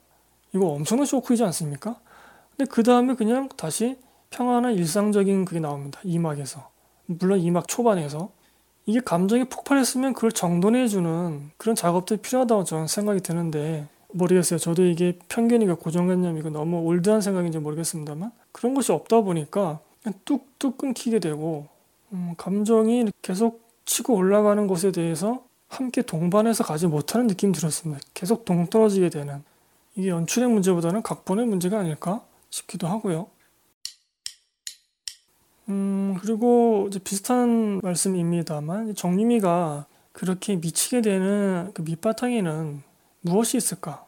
이거 0.55 0.67
엄청난 0.67 1.07
쇼크이지 1.07 1.45
않습니까? 1.45 1.97
근데 2.57 2.71
그 2.71 2.83
다음에 2.83 3.15
그냥 3.15 3.49
다시 3.57 3.99
평안한 4.31 4.75
일상적인 4.75 5.45
그게 5.45 5.61
나옵니다. 5.61 6.01
2막에서. 6.05 6.65
물론 7.07 7.41
2막 7.41 7.69
초반에서. 7.69 8.31
이게 8.87 9.01
감정이 9.01 9.45
폭발했으면 9.45 10.15
그걸 10.15 10.33
정돈해주는 10.33 11.51
그런 11.57 11.75
작업들이 11.75 12.21
필요하다고 12.21 12.65
저는 12.65 12.87
생각이 12.87 13.21
드는데 13.21 13.87
모르겠어요. 14.13 14.59
저도 14.59 14.85
이게 14.85 15.19
편견이가 15.29 15.75
고정관념이고 15.75 16.51
너무 16.51 16.81
올드한 16.83 17.21
생각인지 17.21 17.59
모르겠습니다만 17.59 18.31
그런 18.53 18.75
것이 18.75 18.93
없다 18.93 19.23
보니까 19.23 19.81
그냥 20.03 20.19
뚝뚝 20.25 20.79
끊기게 20.79 21.19
되고 21.19 21.67
음, 22.13 22.35
감정이 22.37 23.07
계속 23.23 23.67
치고 23.85 24.15
올라가는 24.15 24.67
것에 24.67 24.93
대해서 24.93 25.43
함께 25.69 26.03
동반해서 26.03 26.65
가지 26.65 26.87
못하는 26.87 27.27
느낌이 27.27 27.53
들었습니다. 27.53 28.01
계속 28.15 28.45
동떨어지게 28.45 29.11
되는 29.11 29.43
이게 29.95 30.09
연출의 30.09 30.49
문제보다는 30.49 31.03
각본의 31.03 31.47
문제가 31.47 31.79
아닐까 31.81 32.25
싶기도 32.51 32.87
하고요. 32.87 33.29
음, 35.69 36.17
그리고 36.21 36.87
이제 36.89 36.99
비슷한 36.99 37.81
말씀입니다만 37.83 38.95
정유미가 38.95 39.87
그렇게 40.13 40.57
미치게 40.57 41.03
되는 41.03 41.71
그 41.75 41.83
밑바탕에는 41.83 42.83
무엇이 43.23 43.57
있을까? 43.57 44.07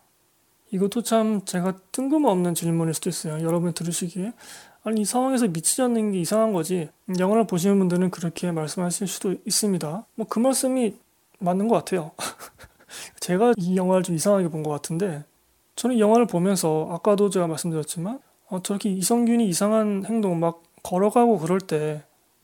이것도 0.71 1.03
참 1.03 1.45
제가 1.45 1.79
뜬금없는 1.93 2.55
질문일 2.55 2.95
수도 2.95 3.11
있어요. 3.11 3.43
여러분이 3.45 3.75
들으시기에. 3.75 4.33
아니, 4.85 5.01
이 5.01 5.05
상황에서 5.05 5.49
미치지 5.49 5.83
않는 5.83 6.13
게 6.13 6.21
이상한 6.21 6.53
거지. 6.53 6.89
영화를 7.19 7.47
보시는 7.47 7.79
분들은 7.79 8.11
그렇게 8.11 8.53
말씀하실 8.53 9.07
수도 9.07 9.35
있습니다. 9.45 10.07
뭐 10.15 10.27
그 10.29 10.39
말씀이 10.39 10.95
맞는 11.39 11.69
것 11.69 11.77
같아요. 11.77 12.13
제가 13.21 13.55
이 13.59 13.77
영화를 13.77 14.03
좀 14.03 14.15
이상하게 14.15 14.49
본 14.49 14.63
것 14.63 14.71
같은데, 14.71 15.25
저는 15.77 15.97
이 15.97 16.01
영화를 16.01 16.27
보면서, 16.27 16.89
아까도 16.93 17.31
제가 17.31 17.47
말씀드렸지만, 17.47 18.21
어, 18.49 18.63
저렇게 18.63 18.91
이성균이 18.91 19.49
이상한 19.49 20.05
행동 20.07 20.41
막 20.41 20.63
걸어가고 20.83 21.39
그럴 21.39 21.61
때, 21.61 22.03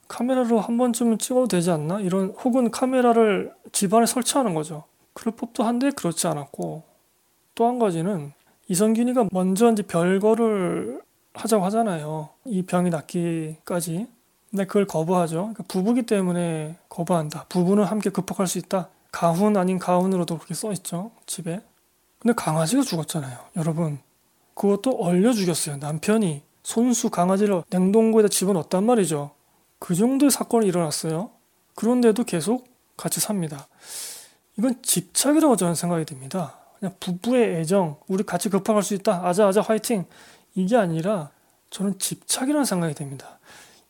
카메라로 0.09 0.61
한 0.61 0.77
번쯤은 0.79 1.19
찍어도 1.19 1.49
되지 1.49 1.71
않나? 1.71 2.01
이런, 2.01 2.31
혹은 2.45 2.71
카메라를 2.71 3.53
집안에 3.73 4.07
설치하는 4.07 4.55
거죠. 4.55 4.85
그럴 5.15 5.35
법도 5.37 5.65
한데, 5.65 5.91
그렇지 5.91 6.27
않았고, 6.29 6.83
또 7.55 7.69
한 7.69 7.79
가지는, 7.79 8.33
이성균이가 8.69 9.29
먼저 9.33 9.71
이제 9.73 9.83
별거를 9.83 11.03
하자고 11.35 11.65
하잖아요. 11.67 12.31
이 12.47 12.63
병이 12.65 12.91
낫기까지. 12.91 14.07
근데 14.55 14.67
그걸 14.67 14.87
거부하죠. 14.87 15.37
그러니까 15.37 15.65
부부기 15.67 16.03
때문에 16.03 16.77
거부한다. 16.89 17.47
부부는 17.49 17.83
함께 17.83 18.09
극복할 18.09 18.47
수 18.47 18.59
있다. 18.59 18.89
가훈 19.11 19.57
아닌 19.57 19.81
가훈으로도 19.81 20.37
그렇게 20.39 20.55
써 20.55 20.71
있죠. 20.75 21.11
집에. 21.27 21.61
근데 22.21 22.35
강아지가 22.37 22.83
죽었잖아요. 22.83 23.37
여러분. 23.57 23.99
그것도 24.55 24.93
얼려 25.01 25.33
죽였어요. 25.33 25.79
남편이 25.79 26.43
손수 26.63 27.11
강아지를 27.11 27.65
냉동고에다 27.69 28.29
집어넣었단 28.29 28.85
말이죠. 28.87 29.33
그 29.81 29.97
정도의 29.97 30.31
사건이 30.31 30.69
일어났어요. 30.69 31.31
그런데도 31.75 32.23
계속 32.23 32.69
같이 32.97 33.19
삽니다. 33.19 33.67
이건 34.57 34.81
집착이라고 34.83 35.57
저는 35.57 35.75
생각이 35.75 36.05
듭니다. 36.05 36.61
그냥 36.79 36.95
부부의 37.01 37.57
애정, 37.57 37.97
우리 38.07 38.23
같이 38.23 38.51
극복할 38.51 38.85
수 38.85 38.95
있다. 38.95 39.27
아자 39.27 39.49
아자 39.49 39.63
화이팅. 39.63 40.05
이게 40.55 40.77
아니라 40.77 41.31
저는 41.71 41.99
집착이라는 41.99 42.65
생각이 42.65 42.95
듭니다. 42.95 43.41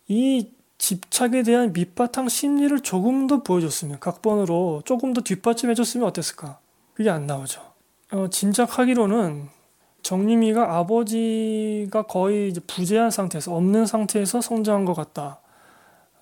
이 0.08 0.50
집착에 0.78 1.42
대한 1.42 1.72
밑바탕 1.72 2.28
심리를 2.28 2.78
조금 2.80 3.26
더 3.26 3.42
보여줬으면 3.42 4.00
각본으로 4.00 4.82
조금 4.84 5.12
더 5.14 5.20
뒷받침해줬으면 5.22 6.06
어땠을까? 6.08 6.58
그게 6.94 7.10
안 7.10 7.26
나오죠. 7.26 7.62
어, 8.12 8.28
짐작하기로는 8.28 9.48
정림이가 10.02 10.76
아버지가 10.76 12.02
거의 12.02 12.52
부재한 12.66 13.10
상태에서 13.10 13.54
없는 13.54 13.86
상태에서 13.86 14.40
성장한 14.42 14.84
것 14.84 14.94
같다. 14.94 15.40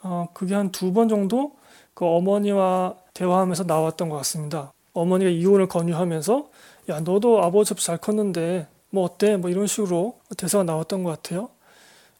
어, 0.02 0.28
그게 0.32 0.54
한 0.54 0.70
두 0.70 0.92
번 0.92 1.08
정도 1.08 1.52
그 1.94 2.06
어머니와 2.06 2.94
대화하면서 3.14 3.64
나왔던 3.64 4.08
것 4.08 4.16
같습니다. 4.18 4.72
어머니가 4.94 5.30
이혼을 5.30 5.66
권유하면서 5.68 6.48
야 6.90 7.00
너도 7.00 7.42
아버지 7.42 7.72
없이 7.72 7.86
잘 7.86 7.98
컸는데 7.98 8.66
뭐 8.90 9.04
어때? 9.04 9.36
뭐 9.36 9.50
이런 9.50 9.66
식으로 9.66 10.18
대사가 10.36 10.64
나왔던 10.64 11.02
것 11.02 11.10
같아요. 11.10 11.48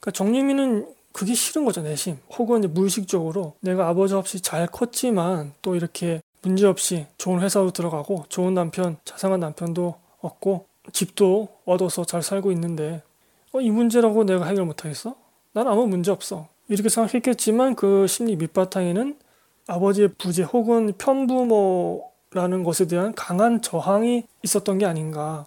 그러니까 0.01 0.11
정유미는 0.13 0.87
그게 1.13 1.35
싫은 1.35 1.65
거죠, 1.65 1.83
내심. 1.83 2.19
혹은 2.39 2.61
이제 2.61 2.69
무의식적으로 2.69 3.55
내가 3.61 3.89
아버지 3.89 4.15
없이 4.15 4.41
잘 4.41 4.67
컸지만 4.67 5.53
또 5.63 5.77
이렇게 5.77 6.23
문제없이 6.43 7.07
좋은 7.19 7.41
회사로 7.41 7.71
들어가고 7.71 8.25
좋은 8.29 8.55
남편, 8.55 8.97
자상한 9.05 9.41
남편도 9.41 9.95
얻고 10.21 10.67
집도 10.93 11.49
얻어서 11.65 12.05
잘 12.05 12.23
살고 12.23 12.51
있는데 12.53 13.03
어, 13.53 13.61
이 13.61 13.71
문제라고 13.71 14.25
내가 14.25 14.47
해결 14.47 14.65
못하겠어? 14.65 15.15
난 15.53 15.69
아무 15.69 15.87
문제 15.87 16.11
없어. 16.11 16.49
이렇게 16.69 16.89
생각했겠지만 16.89 17.77
그 17.77 18.07
심리 18.07 18.37
밑바탕에는 18.37 19.19
아버지의 19.67 20.09
부재 20.19 20.43
혹은 20.43 20.93
편부모라는 20.97 22.65
것에 22.65 22.87
대한 22.87 23.15
강한 23.15 23.61
저항이 23.61 24.25
있었던 24.43 24.79
게 24.79 24.87
아닌가. 24.87 25.47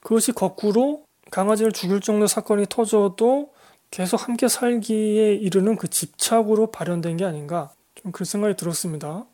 그것이 0.00 0.32
거꾸로 0.32 1.02
강아지를 1.30 1.72
죽일 1.72 2.00
정도 2.00 2.26
사건이 2.26 2.66
터져도 2.68 3.50
계속 3.92 4.26
함께 4.26 4.48
살기에 4.48 5.34
이르는 5.34 5.76
그 5.76 5.88
집착으로 5.88 6.72
발현된 6.72 7.18
게 7.18 7.24
아닌가 7.24 7.70
좀 8.02 8.10
그 8.12 8.24
생각이 8.24 8.56
들었습니다. 8.56 9.24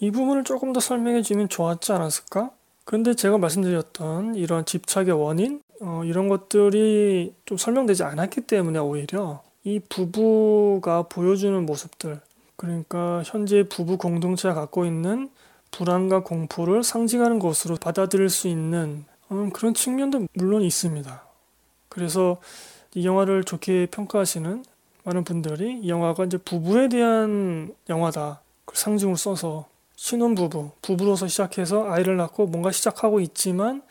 이 0.00 0.10
부분을 0.10 0.44
조금 0.44 0.72
더 0.72 0.80
설명해 0.80 1.22
주면 1.22 1.48
좋았지 1.48 1.92
않았을까? 1.92 2.50
그런데 2.84 3.14
제가 3.14 3.38
말씀드렸던 3.38 4.34
이런 4.34 4.66
집착의 4.66 5.12
원인 5.14 5.62
어, 5.80 6.02
이런 6.04 6.28
것들이 6.28 7.34
좀 7.44 7.56
설명되지 7.56 8.02
않았기 8.02 8.42
때문에 8.42 8.78
오히려 8.78 9.42
이 9.64 9.80
부부가 9.88 11.04
보여주는 11.04 11.64
모습들 11.64 12.20
그러니까 12.56 13.22
현재 13.24 13.62
부부 13.68 13.96
공동체가 13.98 14.54
갖고 14.54 14.84
있는 14.84 15.30
불안과 15.70 16.22
공포를 16.22 16.82
상징하는 16.82 17.38
것으로 17.38 17.76
받아들일 17.76 18.28
수 18.28 18.48
있는 18.48 19.04
음, 19.30 19.50
그런 19.50 19.72
측면도 19.72 20.26
물론 20.34 20.62
있습니다. 20.62 21.24
그래서 21.88 22.38
이 22.94 23.06
영화를 23.06 23.44
좋게 23.44 23.86
평가하시는 23.86 24.64
많은 25.04 25.24
분들이 25.24 25.78
이 25.82 25.88
영화가 25.88 26.24
이제 26.24 26.36
부부에 26.38 26.88
대한 26.88 27.74
영화다. 27.88 28.40
그 28.64 28.76
상징으로 28.76 29.16
써서 29.16 29.66
신혼부부, 29.96 30.70
부부로서 30.82 31.26
시작해서 31.28 31.90
아이를 31.90 32.16
낳고 32.16 32.46
뭔가 32.46 32.70
시작하고 32.70 33.20
있지만 33.20 33.82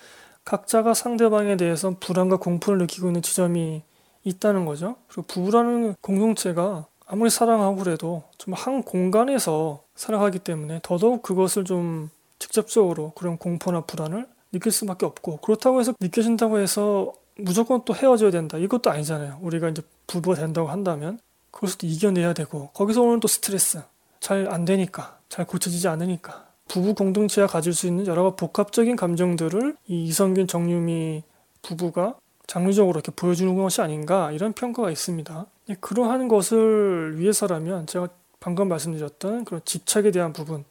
각자가 0.46 0.94
상대방에 0.94 1.58
대해서 1.58 1.96
불안과 2.00 2.38
공포를 2.38 2.80
느끼고 2.80 3.08
있는 3.08 3.22
지점이 3.22 3.84
있다는 4.24 4.66
거죠. 4.66 4.96
그리고 5.08 5.24
부부라는 5.24 5.96
공동체가 6.02 6.86
아무리 7.06 7.30
사랑하고 7.30 7.78
그래도 7.78 8.24
좀 8.38 8.54
한 8.54 8.84
공간에서 8.84 9.84
살아가기 9.96 10.40
때문에 10.40 10.80
더더욱 10.84 11.22
그것을 11.24 11.66
좀 11.66 12.10
직접적으로 12.40 13.12
그런 13.16 13.38
공포나 13.38 13.82
불안을 13.82 14.28
느낄 14.52 14.72
수밖에 14.72 15.06
없고 15.06 15.38
그렇다고 15.38 15.80
해서 15.80 15.94
느껴진다고 16.00 16.60
해서 16.60 17.14
무조건 17.44 17.84
또 17.86 17.96
헤어져야 17.96 18.32
된다 18.32 18.58
이것도 18.58 18.90
아니잖아요 18.90 19.40
우리가 19.42 19.70
이제 19.70 19.82
부부가 20.08 20.36
된다고 20.36 20.70
한다면 20.70 21.20
그것을 21.52 21.78
또 21.80 21.88
이겨내야 21.88 22.34
되고 22.34 22.70
거기서 22.74 23.02
오는 23.02 23.20
또 23.20 23.28
스트레스 23.28 23.82
잘 24.20 24.48
안 24.50 24.66
되니까 24.66 25.20
잘 25.30 25.46
고쳐지지 25.46 25.88
않으니까 25.88 26.48
부부 26.68 26.94
공동체가 26.94 27.48
가질 27.48 27.74
수 27.74 27.88
있는 27.88 28.08
여러 28.08 28.36
복합적인 28.36 28.96
감정들을 28.96 29.76
이 29.88 30.06
이성균 30.06 30.48
정유미 30.48 31.24
부부가 31.62 32.16
장르적으로 32.48 33.00
이렇게 33.00 33.12
보여주는 33.12 33.54
것이 33.56 33.82
아닌가 33.82 34.32
이런 34.32 34.54
평가가 34.54 34.90
있습니다. 34.90 35.46
그러한 35.80 36.28
것을 36.28 37.18
위해서라면 37.18 37.88
제가 37.88 38.10
방금 38.40 38.68
말씀드렸던 38.70 39.46
그런 39.46 39.62
집착에 39.66 40.12
대한 40.12 40.34
부분 40.34 40.64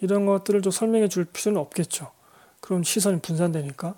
이런 0.00 0.26
것들을 0.26 0.62
좀 0.62 0.70
설명해 0.70 1.08
줄 1.08 1.24
필요는 1.24 1.60
없겠죠. 1.60 2.10
그런 2.60 2.82
시선이 2.82 3.20
분산되니까. 3.20 3.94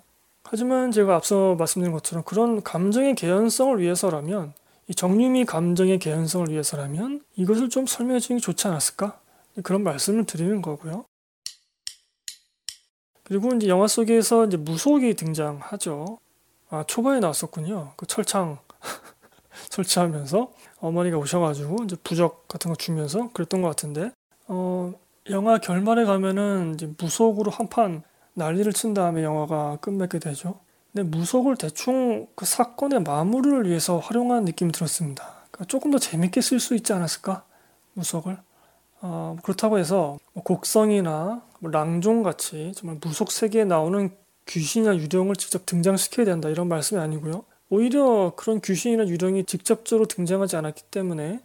하지만 0.53 0.91
제가 0.91 1.15
앞서 1.15 1.55
말씀드린 1.55 1.91
것처럼 1.93 2.23
그런 2.23 2.61
감정의 2.61 3.15
개연성을 3.15 3.79
위해서라면 3.79 4.53
이 4.87 4.93
정유미 4.93 5.45
감정의 5.45 5.97
개연성을 5.97 6.47
위해서라면 6.47 7.23
이것을 7.35 7.69
좀 7.69 7.87
설명해 7.87 8.19
주는 8.19 8.39
게 8.39 8.43
좋지 8.43 8.67
않았을까? 8.67 9.19
그런 9.63 9.81
말씀을 9.83 10.25
드리는 10.25 10.61
거고요. 10.61 11.05
그리고 13.23 13.51
이제 13.55 13.67
영화 13.67 13.87
속에서 13.87 14.45
이제 14.45 14.57
무속이 14.57 15.15
등장하죠. 15.15 16.19
아, 16.69 16.83
초반에 16.85 17.19
나왔었군요. 17.19 17.93
그 17.95 18.05
철창 18.05 18.59
설치하면서 19.71 20.51
어머니가 20.81 21.17
오셔가지고 21.17 21.85
이제 21.85 21.95
부적 22.03 22.47
같은 22.47 22.69
거 22.69 22.75
주면서 22.75 23.31
그랬던 23.33 23.63
것 23.63 23.69
같은데, 23.69 24.11
어, 24.47 24.93
영화 25.31 25.57
결말에 25.57 26.05
가면은 26.05 26.75
이제 26.75 26.93
무속으로 26.99 27.49
한판 27.49 28.03
난리를 28.33 28.71
친 28.73 28.93
다음에 28.93 29.23
영화가 29.23 29.77
끝맺게 29.81 30.19
되죠. 30.19 30.59
근데 30.91 31.09
무속을 31.09 31.57
대충 31.57 32.27
그 32.35 32.45
사건의 32.45 33.01
마무리를 33.01 33.67
위해서 33.67 33.97
활용한 33.97 34.45
느낌이 34.45 34.71
들었습니다. 34.71 35.23
그러니까 35.51 35.65
조금 35.65 35.91
더 35.91 35.97
재밌게 35.99 36.41
쓸 36.41 36.59
수 36.59 36.75
있지 36.75 36.93
않았을까? 36.93 37.43
무속을. 37.93 38.37
어, 39.01 39.37
그렇다고 39.43 39.79
해서 39.79 40.17
뭐 40.33 40.43
곡성이나 40.43 41.41
뭐 41.59 41.71
랑종 41.71 42.23
같이 42.23 42.71
정말 42.75 42.97
무속 43.01 43.31
세계에 43.31 43.65
나오는 43.65 44.11
귀신이나 44.45 44.97
유령을 44.97 45.35
직접 45.35 45.65
등장시켜야 45.65 46.25
된다 46.25 46.49
이런 46.49 46.67
말씀이 46.67 46.99
아니고요. 46.99 47.43
오히려 47.69 48.33
그런 48.35 48.61
귀신이나 48.61 49.07
유령이 49.07 49.45
직접적으로 49.45 50.05
등장하지 50.05 50.55
않았기 50.55 50.83
때문에 50.91 51.39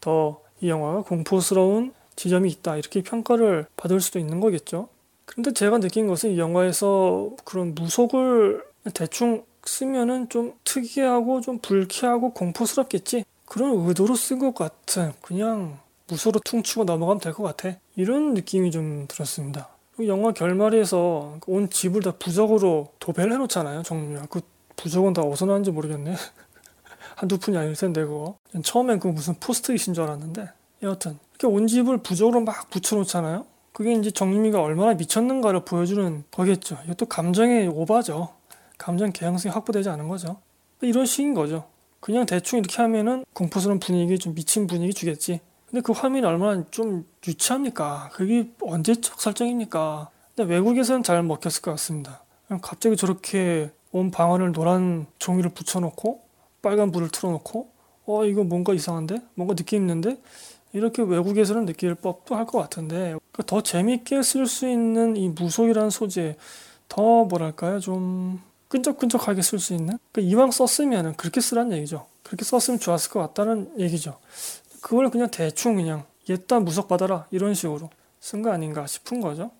더 0.00 0.48
이 0.60 0.68
영화가 0.68 1.02
공포스러운 1.02 1.92
지점이 2.16 2.50
있다 2.50 2.76
이렇게 2.76 3.02
평가를 3.02 3.66
받을 3.76 4.00
수도 4.00 4.18
있는 4.18 4.40
거겠죠. 4.40 4.88
근데 5.28 5.52
제가 5.52 5.78
느낀 5.78 6.06
것은 6.08 6.30
이 6.32 6.38
영화에서 6.38 7.30
그런 7.44 7.74
무속을 7.74 8.64
대충 8.94 9.44
쓰면은 9.64 10.28
좀 10.30 10.54
특이하고 10.64 11.42
좀 11.42 11.58
불쾌하고 11.58 12.32
공포스럽겠지? 12.32 13.24
그런 13.44 13.86
의도로 13.86 14.14
쓴 14.16 14.38
것 14.38 14.54
같은 14.54 15.12
그냥 15.20 15.78
무소로 16.08 16.40
퉁치고 16.44 16.84
넘어가면 16.84 17.20
될 17.20 17.34
것 17.34 17.42
같아. 17.42 17.76
이런 17.94 18.32
느낌이 18.34 18.70
좀 18.70 19.06
들었습니다. 19.08 19.68
영화 20.06 20.32
결말에서 20.32 21.38
온 21.46 21.68
집을 21.68 22.00
다 22.02 22.12
부적으로 22.18 22.88
도배를 22.98 23.32
해놓잖아요. 23.32 23.82
정리야. 23.82 24.26
그 24.30 24.40
부적은 24.76 25.12
다 25.12 25.22
어디서 25.22 25.44
나는지 25.46 25.70
모르겠네. 25.70 26.14
한두 27.16 27.38
푼이 27.38 27.56
아닐 27.58 27.74
텐데 27.74 28.02
그거. 28.04 28.38
처음엔 28.62 29.00
그 29.00 29.08
무슨 29.08 29.34
포스트잇인 29.34 29.92
줄 29.94 30.04
알았는데 30.04 30.48
여하튼 30.82 31.18
이렇게 31.32 31.46
온 31.54 31.66
집을 31.66 31.98
부적으로 31.98 32.40
막 32.40 32.70
붙여놓잖아요. 32.70 33.44
그게 33.78 33.92
이제 33.92 34.10
정유미가 34.10 34.60
얼마나 34.60 34.92
미쳤는가를 34.94 35.64
보여주는 35.64 36.24
거겠죠. 36.32 36.78
이것도 36.86 37.06
감정의 37.06 37.68
오바죠. 37.68 38.30
감정 38.76 39.12
개양성이 39.12 39.52
확보되지 39.52 39.88
않은 39.90 40.08
거죠. 40.08 40.40
이런 40.80 41.06
식인 41.06 41.32
거죠. 41.32 41.68
그냥 42.00 42.26
대충 42.26 42.58
이렇게 42.58 42.82
하면은 42.82 43.24
공포스러운 43.34 43.78
분위기, 43.78 44.18
좀 44.18 44.34
미친 44.34 44.66
분위기 44.66 44.92
주겠지. 44.92 45.38
근데 45.70 45.80
그 45.80 45.92
화면이 45.92 46.26
얼마나 46.26 46.64
좀 46.72 47.06
유치합니까? 47.24 48.10
그게 48.14 48.50
언제적 48.60 49.20
설정입니까? 49.20 50.10
근데 50.34 50.52
외국에서는 50.52 51.04
잘 51.04 51.22
먹혔을 51.22 51.62
것 51.62 51.70
같습니다. 51.70 52.24
갑자기 52.60 52.96
저렇게 52.96 53.70
온 53.92 54.10
방안을 54.10 54.50
노란 54.50 55.06
종이를 55.20 55.50
붙여놓고 55.50 56.20
빨간 56.62 56.90
불을 56.90 57.10
틀어놓고 57.10 57.70
어 58.06 58.24
이거 58.24 58.42
뭔가 58.42 58.74
이상한데? 58.74 59.20
뭔가 59.34 59.54
느낌 59.54 59.82
있는데? 59.82 60.18
이렇게 60.72 61.02
외국에서는 61.02 61.66
느낄 61.66 61.94
법도 61.94 62.34
할 62.36 62.46
것 62.46 62.58
같은데 62.58 63.14
그러니까 63.32 63.42
더 63.46 63.62
재밌게 63.62 64.22
쓸 64.22 64.46
수 64.46 64.68
있는 64.68 65.16
이 65.16 65.28
무속이라는 65.28 65.90
소재 65.90 66.36
더 66.88 67.24
뭐랄까요? 67.24 67.80
좀 67.80 68.40
끈적끈적하게 68.68 69.42
쓸 69.42 69.58
수 69.58 69.74
있는? 69.74 69.98
그러니까 70.12 70.30
이왕 70.30 70.50
썼으면 70.50 71.16
그렇게 71.16 71.40
쓰란 71.40 71.72
얘기죠. 71.72 72.06
그렇게 72.22 72.44
썼으면 72.44 72.80
좋았을 72.80 73.10
것 73.10 73.20
같다는 73.20 73.72
얘기죠. 73.78 74.18
그걸 74.80 75.10
그냥 75.10 75.30
대충 75.30 75.76
그냥 75.76 76.04
옛다 76.28 76.60
무속 76.60 76.88
받아라. 76.88 77.26
이런 77.30 77.54
식으로 77.54 77.90
쓴 78.20 78.42
거 78.42 78.50
아닌가 78.50 78.86
싶은 78.86 79.20
거죠. 79.20 79.50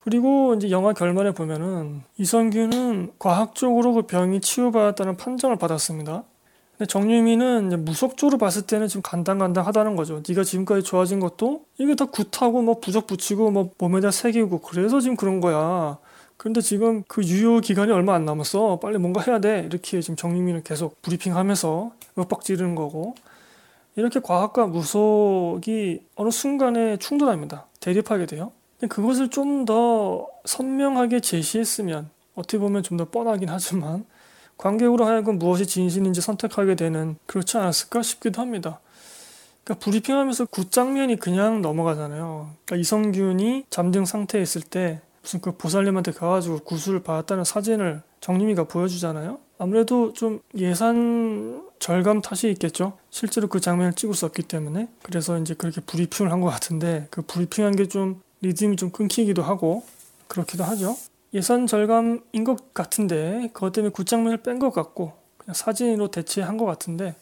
그리고 0.00 0.54
이제 0.54 0.70
영화 0.70 0.92
결말에 0.92 1.32
보면은 1.32 2.02
이성규는 2.18 3.12
과학적으로 3.18 3.92
그 3.94 4.02
병이 4.02 4.40
치유받았다는 4.40 5.16
판정을 5.16 5.56
받았습니다 5.56 6.24
근데 6.78 6.86
정유미는 6.86 7.84
무속적으로 7.84 8.38
봤을 8.38 8.62
때는 8.62 8.86
지금 8.86 9.02
간당간당하다는 9.02 9.96
거죠. 9.96 10.22
네가 10.28 10.44
지금까지 10.44 10.82
좋아진 10.84 11.18
것도 11.18 11.64
이게 11.76 11.96
다 11.96 12.04
굿하고 12.04 12.62
뭐 12.62 12.78
부적 12.78 13.08
붙이고 13.08 13.50
뭐 13.50 13.70
몸에다 13.78 14.12
새기고 14.12 14.60
그래서 14.60 15.00
지금 15.00 15.16
그런 15.16 15.40
거야. 15.40 15.98
근데 16.36 16.60
지금 16.60 17.02
그 17.08 17.24
유효 17.24 17.58
기간이 17.60 17.90
얼마 17.90 18.14
안 18.14 18.24
남았어. 18.24 18.78
빨리 18.78 18.96
뭔가 18.98 19.20
해야 19.22 19.40
돼. 19.40 19.64
이렇게 19.68 20.00
지금 20.00 20.14
정유미는 20.14 20.62
계속 20.62 21.02
브리핑하면서 21.02 21.90
윽박 22.16 22.44
지르는 22.44 22.76
거고 22.76 23.16
이렇게 23.96 24.20
과학과 24.20 24.66
무속이 24.66 26.02
어느 26.14 26.30
순간에 26.30 26.96
충돌합니다. 26.98 27.66
대립하게 27.80 28.26
돼요. 28.26 28.52
그것을 28.88 29.30
좀 29.30 29.64
더 29.64 30.28
선명하게 30.44 31.18
제시했으면 31.20 32.08
어떻게 32.36 32.58
보면 32.58 32.84
좀 32.84 32.96
더 32.96 33.04
뻔하긴 33.06 33.48
하지만 33.48 34.04
관객으로 34.58 35.06
하여금 35.06 35.38
무엇이 35.38 35.66
진실인지 35.66 36.20
선택하게 36.20 36.74
되는 36.74 37.16
그렇지 37.26 37.56
않았을까 37.56 38.02
싶기도 38.02 38.42
합니다. 38.42 38.80
그러니까 39.64 39.84
브리핑하면서 39.84 40.46
굿장면이 40.46 41.16
그냥 41.16 41.62
넘어가잖아요. 41.62 42.50
그러니까 42.64 42.80
이성균이 42.80 43.64
잠든 43.70 44.04
상태에 44.04 44.42
있을 44.42 44.60
때 44.62 45.00
무슨 45.22 45.40
그 45.40 45.52
보살님한테 45.52 46.12
가가지고 46.12 46.60
구슬을 46.60 47.02
받았다는 47.02 47.44
사진을 47.44 48.02
정림이가 48.20 48.64
보여주잖아요. 48.64 49.38
아무래도 49.58 50.12
좀 50.12 50.40
예산 50.56 51.62
절감 51.78 52.22
탓이 52.22 52.50
있겠죠. 52.52 52.96
실제로 53.10 53.46
그 53.48 53.60
장면을 53.60 53.92
찍을 53.92 54.14
수 54.14 54.24
없기 54.26 54.42
때문에 54.44 54.88
그래서 55.02 55.38
이제 55.38 55.54
그렇게 55.54 55.80
브리핑을 55.80 56.32
한 56.32 56.40
것 56.40 56.48
같은데 56.48 57.06
그 57.10 57.22
브리핑한 57.22 57.76
게 57.76 57.86
좀 57.86 58.20
리듬이 58.40 58.76
좀 58.76 58.90
끊기기도 58.90 59.42
하고 59.42 59.84
그렇기도 60.28 60.62
하죠. 60.64 60.96
예산 61.34 61.66
절감인 61.66 62.44
것 62.44 62.72
같은데 62.74 63.50
그것 63.52 63.72
때문에 63.72 63.92
굿장면을 63.92 64.38
뺀 64.38 64.58
것 64.58 64.70
같고 64.72 65.12
그냥 65.36 65.54
사진으로 65.54 66.10
대체한 66.10 66.56
것 66.56 66.64
같은데 66.64 67.14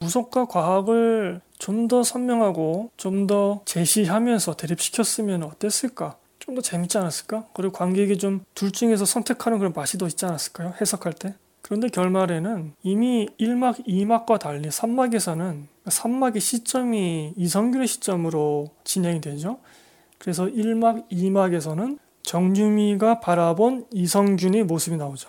무속과 0.00 0.46
과학을 0.46 1.40
좀 1.58 1.88
더 1.88 2.02
선명하고 2.02 2.90
좀 2.98 3.26
더 3.26 3.62
제시하면서 3.64 4.56
대립시켰으면 4.56 5.42
어땠을까? 5.42 6.16
좀 6.38 6.54
더 6.54 6.60
재밌지 6.60 6.98
않았을까? 6.98 7.46
그리고 7.54 7.72
관객이 7.72 8.18
좀 8.18 8.44
둘 8.54 8.70
중에서 8.72 9.04
선택하는 9.06 9.58
그런 9.58 9.72
맛이 9.74 9.96
더 9.98 10.06
있지 10.06 10.26
않았을까요? 10.26 10.74
해석할 10.80 11.14
때. 11.14 11.34
그런데 11.62 11.88
결말에는 11.88 12.74
이미 12.84 13.28
1막, 13.40 13.84
2막과 13.86 14.38
달리 14.38 14.68
3막에서는 14.68 15.62
3막의 15.86 16.40
시점이 16.40 17.32
이성균의 17.36 17.88
시점으로 17.88 18.68
진행이 18.84 19.20
되죠. 19.20 19.58
그래서 20.18 20.44
1막, 20.44 21.08
2막에서는 21.10 21.98
정유미가 22.26 23.20
바라본 23.20 23.86
이성균의 23.92 24.64
모습이 24.64 24.96
나오죠. 24.96 25.28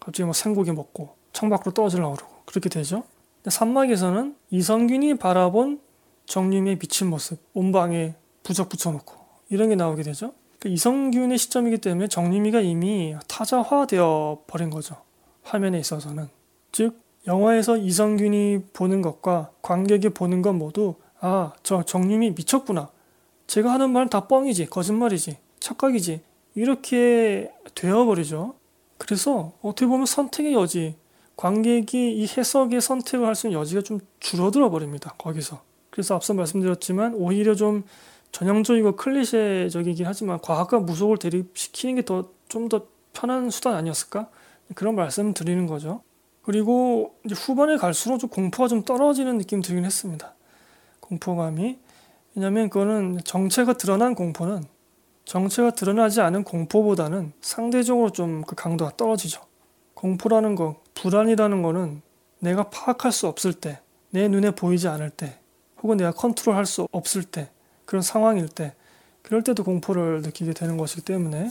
갑자기 0.00 0.24
뭐 0.24 0.32
생고기 0.32 0.72
먹고 0.72 1.14
창밖으로 1.32 1.72
떨어지려고 1.72 2.16
그러고 2.16 2.32
그렇게 2.46 2.68
되죠. 2.68 3.04
산막에서는 3.46 4.34
이성균이 4.50 5.18
바라본 5.18 5.80
정유미의 6.26 6.80
미친 6.80 7.10
모습, 7.10 7.38
온방에 7.54 8.14
부적 8.42 8.68
붙여놓고 8.68 9.14
이런 9.50 9.68
게 9.68 9.76
나오게 9.76 10.02
되죠. 10.02 10.32
그 10.58 10.68
이성균의 10.68 11.38
시점이기 11.38 11.78
때문에 11.78 12.08
정유미가 12.08 12.60
이미 12.60 13.14
타자화되어 13.28 14.42
버린 14.48 14.68
거죠. 14.68 14.96
화면에 15.44 15.78
있어서는. 15.78 16.28
즉 16.72 17.00
영화에서 17.28 17.76
이성균이 17.76 18.64
보는 18.72 19.00
것과 19.00 19.52
관객이 19.62 20.08
보는 20.08 20.42
것 20.42 20.52
모두 20.52 20.96
아, 21.20 21.52
저 21.62 21.84
정유미 21.84 22.32
미쳤구나. 22.32 22.90
제가 23.46 23.72
하는 23.72 23.90
말은 23.90 24.08
다 24.08 24.26
뻥이지, 24.26 24.66
거짓말이지, 24.66 25.36
착각이지. 25.60 26.31
이렇게 26.54 27.50
되어버리죠. 27.74 28.54
그래서 28.98 29.52
어떻게 29.62 29.86
보면 29.86 30.06
선택의 30.06 30.52
여지, 30.54 30.96
관객이 31.36 32.12
이 32.16 32.26
해석의 32.26 32.80
선택을 32.80 33.26
할 33.26 33.34
수 33.34 33.46
있는 33.48 33.58
여지가 33.60 33.82
좀 33.82 34.00
줄어들어 34.20 34.70
버립니다. 34.70 35.14
거기서. 35.18 35.62
그래서 35.90 36.14
앞서 36.14 36.34
말씀드렸지만 36.34 37.14
오히려 37.14 37.54
좀 37.54 37.84
전형적이고 38.32 38.96
클리셰적이긴 38.96 40.06
하지만 40.06 40.40
과학과 40.40 40.78
무속을 40.78 41.18
대립시키는 41.18 41.96
게 41.96 42.02
더 42.02 42.30
좀 42.48 42.68
더 42.68 42.86
편한 43.14 43.50
수단 43.50 43.74
아니었을까? 43.74 44.28
그런 44.74 44.94
말씀 44.94 45.32
드리는 45.34 45.66
거죠. 45.66 46.02
그리고 46.42 47.14
후반에 47.30 47.76
갈수록 47.76 48.18
좀 48.18 48.28
공포가 48.30 48.68
좀 48.68 48.82
떨어지는 48.82 49.38
느낌 49.38 49.62
들긴 49.62 49.84
했습니다. 49.84 50.34
공포감이. 51.00 51.78
왜냐면 52.34 52.68
그거는 52.70 53.20
정체가 53.24 53.74
드러난 53.74 54.14
공포는 54.14 54.64
정체가 55.24 55.70
드러나지 55.70 56.20
않은 56.20 56.44
공포보다는 56.44 57.32
상대적으로 57.40 58.10
좀 58.10 58.42
그 58.46 58.54
강도가 58.54 58.92
떨어지죠. 58.96 59.40
공포라는 59.94 60.54
거, 60.56 60.80
불안이라는 60.94 61.62
거는 61.62 62.02
내가 62.40 62.70
파악할 62.70 63.12
수 63.12 63.28
없을 63.28 63.52
때, 63.54 63.80
내 64.10 64.28
눈에 64.28 64.50
보이지 64.50 64.88
않을 64.88 65.10
때, 65.10 65.38
혹은 65.82 65.96
내가 65.96 66.10
컨트롤 66.12 66.56
할 66.56 66.66
수 66.66 66.86
없을 66.90 67.22
때, 67.24 67.50
그런 67.84 68.02
상황일 68.02 68.48
때, 68.48 68.74
그럴 69.22 69.42
때도 69.44 69.62
공포를 69.64 70.22
느끼게 70.22 70.52
되는 70.52 70.76
것이기 70.76 71.02
때문에 71.02 71.48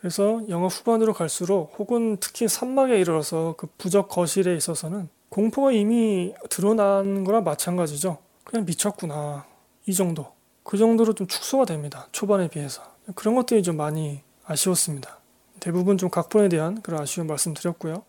그래서 0.00 0.42
영화 0.50 0.68
후반으로 0.68 1.14
갈수록 1.14 1.72
혹은 1.78 2.18
특히 2.20 2.46
산막에 2.46 3.00
이르러서 3.00 3.54
그 3.56 3.66
부적 3.78 4.08
거실에 4.08 4.54
있어서는 4.54 5.08
공포가 5.30 5.72
이미 5.72 6.34
드러난 6.50 7.24
거랑 7.24 7.42
마찬가지죠. 7.44 8.18
그냥 8.44 8.66
미쳤구나. 8.66 9.46
이 9.86 9.94
정도. 9.94 10.35
그 10.66 10.76
정도로 10.76 11.12
좀 11.12 11.28
축소가 11.28 11.64
됩니다. 11.64 12.08
초반에 12.10 12.48
비해서. 12.48 12.82
그런 13.14 13.36
것들이 13.36 13.62
좀 13.62 13.76
많이 13.76 14.22
아쉬웠습니다. 14.44 15.20
대부분 15.60 15.96
좀 15.96 16.10
각본에 16.10 16.48
대한 16.48 16.82
그런 16.82 17.00
아쉬운 17.00 17.28
말씀 17.28 17.54
드렸고요. 17.54 18.02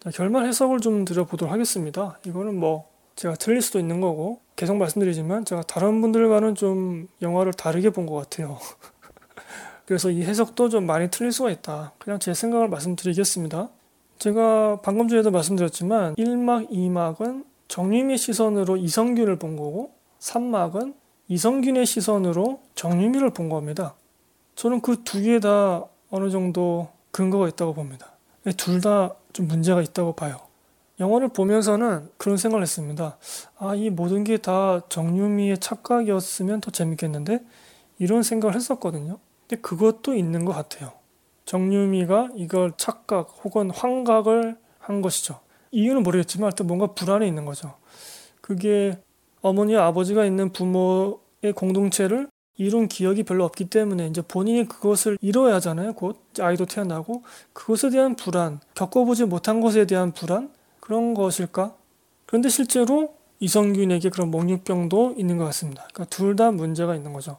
자, 0.00 0.10
결말 0.12 0.46
해석을 0.46 0.78
좀 0.78 1.04
드려보도록 1.04 1.52
하겠습니다. 1.52 2.18
이거는 2.24 2.58
뭐 2.58 2.88
제가 3.16 3.34
틀릴 3.34 3.62
수도 3.62 3.80
있는 3.80 4.00
거고 4.00 4.40
계속 4.54 4.76
말씀드리지만 4.76 5.44
제가 5.44 5.62
다른 5.62 6.00
분들과는 6.00 6.54
좀 6.54 7.08
영화를 7.20 7.52
다르게 7.52 7.90
본 7.90 8.06
것 8.06 8.14
같아요. 8.14 8.58
그래서 9.86 10.10
이 10.10 10.22
해석도 10.22 10.68
좀 10.68 10.86
많이 10.86 11.10
틀릴 11.10 11.32
수가 11.32 11.50
있다. 11.50 11.92
그냥 11.98 12.20
제 12.20 12.32
생각을 12.32 12.68
말씀드리겠습니다. 12.68 13.70
제가 14.20 14.80
방금 14.82 15.08
전에도 15.08 15.32
말씀드렸지만 15.32 16.14
1막, 16.14 16.70
2막은 16.70 17.44
정유미 17.66 18.18
시선으로 18.18 18.76
이성균을 18.76 19.36
본 19.38 19.56
거고 19.56 19.92
3막은 20.24 20.94
이성균의 21.28 21.84
시선으로 21.86 22.60
정유미를 22.74 23.30
본 23.30 23.48
겁니다. 23.48 23.94
저는 24.56 24.80
그 24.80 25.04
두 25.04 25.20
개 25.22 25.38
다 25.40 25.84
어느 26.10 26.30
정도 26.30 26.88
근거가 27.10 27.48
있다고 27.48 27.74
봅니다. 27.74 28.12
둘 28.56 28.80
다 28.80 29.14
좀 29.32 29.48
문제가 29.48 29.82
있다고 29.82 30.14
봐요. 30.14 30.40
영화를 31.00 31.28
보면서는 31.28 32.08
그런 32.16 32.36
생각을 32.36 32.62
했습니다. 32.62 33.18
아, 33.58 33.74
이 33.74 33.90
모든 33.90 34.22
게 34.24 34.38
다 34.38 34.80
정유미의 34.88 35.58
착각이었으면 35.58 36.60
더 36.60 36.70
재밌겠는데? 36.70 37.40
이런 37.98 38.22
생각을 38.22 38.54
했었거든요. 38.54 39.18
근데 39.48 39.60
그것도 39.60 40.14
있는 40.14 40.44
것 40.44 40.52
같아요. 40.52 40.92
정유미가 41.46 42.30
이걸 42.36 42.72
착각 42.76 43.28
혹은 43.44 43.70
환각을 43.70 44.56
한 44.78 45.02
것이죠. 45.02 45.40
이유는 45.72 46.02
모르겠지만 46.04 46.44
하여튼 46.46 46.66
뭔가 46.68 46.86
불안이 46.88 47.26
있는 47.26 47.44
거죠. 47.44 47.74
그게 48.40 48.98
어머니와 49.44 49.86
아버지가 49.86 50.24
있는 50.24 50.50
부모의 50.52 51.52
공동체를 51.54 52.28
이룬 52.56 52.88
기억이 52.88 53.24
별로 53.24 53.44
없기 53.44 53.66
때문에 53.66 54.06
이제 54.06 54.22
본인이 54.22 54.66
그것을 54.66 55.18
이뤄야 55.20 55.56
하잖아요. 55.56 55.92
곧 55.92 56.18
아이도 56.40 56.64
태어나고 56.64 57.22
그것에 57.52 57.90
대한 57.90 58.16
불안, 58.16 58.60
겪어보지 58.74 59.26
못한 59.26 59.60
것에 59.60 59.84
대한 59.86 60.12
불안 60.12 60.50
그런 60.80 61.12
것일까? 61.12 61.74
그런데 62.26 62.48
실제로 62.48 63.14
이성균에게 63.40 64.08
그런 64.08 64.30
목류병도 64.30 65.16
있는 65.18 65.36
것 65.36 65.44
같습니다. 65.46 65.86
그러니까 65.92 66.04
둘 66.16 66.36
다 66.36 66.50
문제가 66.50 66.94
있는 66.94 67.12
거죠. 67.12 67.36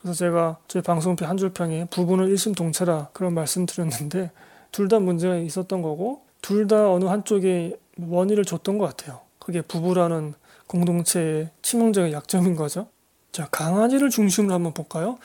그래서 0.00 0.14
제가 0.18 0.58
제 0.68 0.82
방송편 0.82 1.26
한 1.28 1.36
줄평에 1.38 1.86
부부는 1.86 2.28
일심동체라 2.28 3.08
그런 3.14 3.32
말씀 3.32 3.64
드렸는데 3.64 4.32
둘 4.70 4.88
다 4.88 4.98
문제가 4.98 5.36
있었던 5.36 5.80
거고 5.80 6.24
둘 6.42 6.66
다 6.66 6.90
어느 6.90 7.06
한쪽에 7.06 7.78
원인을 7.98 8.44
줬던 8.44 8.76
것 8.76 8.86
같아요. 8.86 9.20
그게 9.38 9.62
부부라는 9.62 10.34
공동체의 10.72 11.50
치명적인 11.60 12.12
약점인 12.12 12.56
거죠. 12.56 12.88
자, 13.30 13.46
강아지를 13.50 14.08
중심으로 14.08 14.54
한번 14.54 14.72
볼까요? 14.72 15.18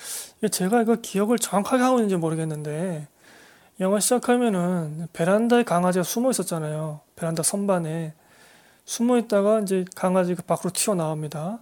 제가 0.51 0.81
이거 0.81 0.97
기억을 1.01 1.39
정확하게 1.39 1.83
하고 1.83 1.97
있는지 1.97 2.17
모르겠는데, 2.17 3.07
영화 3.79 3.99
시작하면은 3.99 5.07
베란다에 5.13 5.63
강아지가 5.63 6.03
숨어 6.03 6.31
있었잖아요. 6.31 6.99
베란다 7.15 7.43
선반에. 7.43 8.13
숨어 8.85 9.17
있다가 9.19 9.59
이제 9.61 9.85
강아지가 9.95 10.43
밖으로 10.43 10.71
튀어나옵니다. 10.73 11.59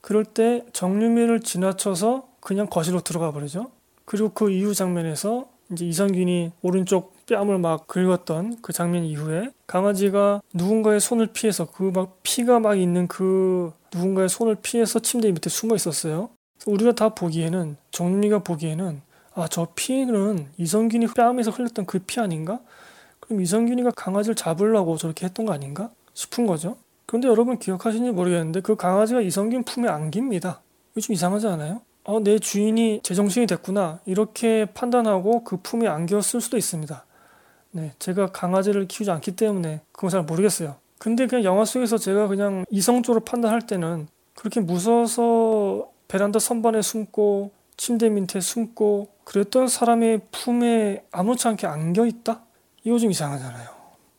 그럴 0.00 0.24
때 0.24 0.64
정유미를 0.72 1.40
지나쳐서 1.40 2.28
그냥 2.40 2.66
거실로 2.68 3.00
들어가 3.00 3.32
버리죠. 3.32 3.70
그리고 4.04 4.30
그 4.30 4.50
이후 4.50 4.74
장면에서 4.74 5.48
이제 5.72 5.84
이성균이 5.84 6.52
오른쪽 6.62 7.17
뺨을 7.28 7.58
막 7.58 7.86
긁었던 7.86 8.58
그 8.62 8.72
장면 8.72 9.04
이후에 9.04 9.50
강아지가 9.66 10.40
누군가의 10.54 11.00
손을 11.00 11.28
피해서 11.28 11.70
그 11.70 11.90
막 11.92 12.18
피가 12.22 12.58
막 12.60 12.78
있는 12.78 13.06
그 13.08 13.72
누군가의 13.94 14.28
손을 14.28 14.56
피해서 14.56 14.98
침대 14.98 15.30
밑에 15.32 15.48
숨어 15.50 15.74
있었어요. 15.74 16.30
우리가 16.66 16.92
다 16.92 17.10
보기에는 17.10 17.76
정미가 17.92 18.40
보기에는 18.40 19.02
아 19.34 19.46
저 19.48 19.68
피는 19.76 20.48
이성균이 20.56 21.06
뺨에서 21.14 21.50
흘렸던 21.52 21.86
그 21.86 21.98
피 22.00 22.18
아닌가? 22.20 22.58
그럼 23.20 23.40
이성균이가 23.42 23.92
강아지를 23.92 24.34
잡으려고 24.34 24.96
저렇게 24.96 25.26
했던 25.26 25.46
거 25.46 25.52
아닌가? 25.52 25.90
싶은 26.14 26.46
거죠. 26.46 26.76
그런데 27.06 27.28
여러분 27.28 27.58
기억하시는지 27.58 28.12
모르겠는데 28.12 28.60
그 28.60 28.74
강아지가 28.76 29.20
이성균 29.20 29.62
품에 29.64 29.88
안깁니다. 29.88 30.60
좀 31.00 31.14
이상하지 31.14 31.46
않아요? 31.46 31.80
어, 32.04 32.20
내 32.20 32.38
주인이 32.38 33.00
제정신이 33.02 33.46
됐구나. 33.46 34.00
이렇게 34.06 34.66
판단하고 34.74 35.44
그 35.44 35.58
품에 35.62 35.86
안겼을 35.86 36.40
수도 36.40 36.56
있습니다. 36.56 37.04
네, 37.70 37.92
제가 37.98 38.32
강아지를 38.32 38.88
키우지 38.88 39.10
않기 39.10 39.36
때문에 39.36 39.80
그건 39.92 40.10
잘 40.10 40.22
모르겠어요. 40.22 40.76
근데 40.98 41.26
그냥 41.26 41.44
영화 41.44 41.64
속에서 41.64 41.98
제가 41.98 42.28
그냥 42.28 42.64
이성적으로 42.70 43.24
판단할 43.24 43.62
때는 43.62 44.08
그렇게 44.34 44.60
무서워서 44.60 45.90
베란다 46.08 46.38
선반에 46.38 46.82
숨고 46.82 47.52
침대 47.76 48.08
밑에 48.08 48.40
숨고 48.40 49.08
그랬던 49.24 49.68
사람의 49.68 50.22
품에 50.32 51.04
아무렇지 51.12 51.46
않게 51.48 51.66
안겨 51.66 52.06
있다? 52.06 52.42
이거 52.84 52.98
좀 52.98 53.10
이상하잖아요. 53.10 53.68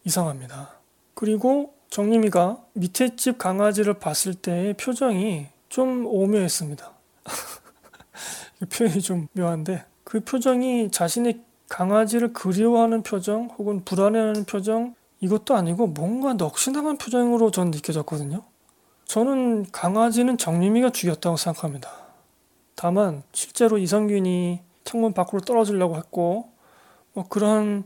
이상합니다. 0.05 0.69
그리고 1.13 1.73
정림이가 1.89 2.63
밑에 2.73 3.15
집 3.15 3.38
강아지를 3.38 3.95
봤을 3.95 4.33
때의 4.35 4.75
표정이 4.75 5.47
좀 5.67 6.05
오묘했습니다. 6.05 6.91
표현이 8.71 9.01
좀 9.01 9.27
묘한데 9.33 9.83
그 10.03 10.19
표정이 10.19 10.91
자신의 10.91 11.41
강아지를 11.69 12.34
그리워하는 12.34 13.03
표정 13.03 13.49
혹은 13.58 13.86
불안해하는 13.86 14.45
표정 14.45 14.95
이것도 15.21 15.55
아니고 15.55 15.88
뭔가 15.88 16.34
넋이나간 16.34 16.97
표정으로 16.97 17.51
전 17.51 17.71
느껴졌거든요. 17.71 18.43
저는 19.05 19.67
강아지는 19.71 20.38
정유미가 20.38 20.91
죽였다고 20.91 21.38
생각합니다. 21.38 21.89
다만 22.75 23.23
실제로 23.34 23.77
이성균이 23.77 24.60
창문 24.84 25.13
밖으로 25.13 25.41
떨어지려고 25.41 25.97
했고 25.97 26.49
뭐 27.13 27.25
그런 27.27 27.84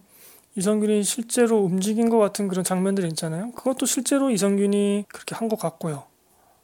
이성균이 0.55 1.03
실제로 1.03 1.59
움직인 1.59 2.09
것 2.09 2.19
같은 2.19 2.47
그런 2.47 2.63
장면들 2.63 3.05
있잖아요. 3.07 3.51
그것도 3.53 3.85
실제로 3.85 4.29
이성균이 4.29 5.05
그렇게 5.07 5.35
한 5.35 5.49
것 5.49 5.59
같고요. 5.59 6.03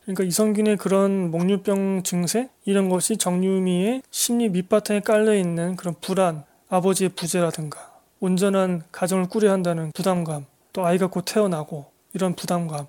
그러니까 0.03 0.23
이성균의 0.23 0.77
그런 0.77 1.32
목류병 1.32 2.03
증세 2.03 2.49
이런 2.65 2.89
것이 2.89 3.17
정유미의 3.17 4.03
심리 4.12 4.49
밑바탕에 4.49 5.01
깔려 5.01 5.36
있는 5.36 5.75
그런 5.75 5.95
불안, 6.01 6.43
아버지의 6.69 7.10
부재라든가 7.10 7.91
온전한 8.19 8.84
가정을 8.91 9.27
꾸려야 9.27 9.53
한다는 9.53 9.91
부담감, 9.93 10.45
또 10.71 10.86
아이가 10.86 11.08
곧 11.08 11.23
태어나고 11.25 11.86
이런 12.13 12.36
부담감 12.36 12.88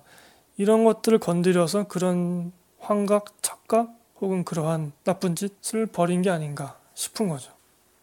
이런 0.57 0.83
것들을 0.83 1.17
건드려서 1.19 1.87
그런 1.87 2.51
환각, 2.79 3.41
착각 3.41 3.89
혹은 4.19 4.43
그러한 4.43 4.91
나쁜 5.03 5.35
짓을 5.35 5.87
벌인 5.87 6.21
게 6.21 6.29
아닌가 6.29 6.77
싶은 6.93 7.27
거죠. 7.27 7.51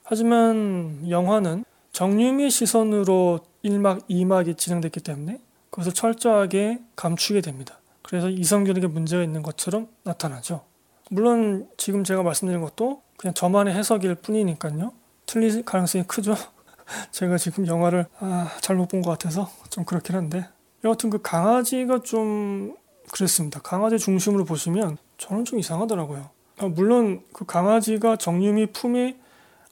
하지만 0.03 1.05
영화는 1.09 1.64
정유미 1.93 2.51
시선으로 2.51 3.41
1막, 3.64 4.09
2막이 4.09 4.57
진행됐기 4.57 5.01
때문에 5.01 5.41
그것을 5.71 5.93
철저하게 5.93 6.81
감추게 6.97 7.41
됩니다. 7.41 7.79
그래서 8.03 8.29
이성균에게 8.29 8.87
문제가 8.87 9.23
있는 9.23 9.43
것처럼 9.43 9.88
나타나죠. 10.03 10.62
물론 11.11 11.69
지금 11.77 12.05
제가 12.05 12.23
말씀드린 12.23 12.62
것도 12.62 13.03
그냥 13.17 13.35
저만의 13.35 13.75
해석일 13.75 14.17
뿐이니까요. 14.17 14.93
틀릴 15.29 15.62
가능성이 15.64 16.05
크죠. 16.05 16.35
제가 17.12 17.37
지금 17.38 17.67
영화를 17.67 18.07
아, 18.19 18.51
잘못 18.61 18.88
본 18.88 19.03
것 19.03 19.11
같아서 19.11 19.49
좀 19.71 19.85
그렇긴 19.85 20.17
한데 20.17 20.49
여하튼 20.85 21.11
그 21.11 21.21
강아지가 21.23 22.01
좀 22.03 22.75
그랬습니다. 23.12 23.61
강아지 23.61 23.99
중심으로 23.99 24.45
보시면 24.45 24.97
저는 25.19 25.45
좀 25.45 25.59
이상하더라고요. 25.59 26.31
아, 26.59 26.67
물론 26.67 27.23
그 27.33 27.45
강아지가 27.45 28.17
정유미 28.17 28.73
품에 28.73 29.19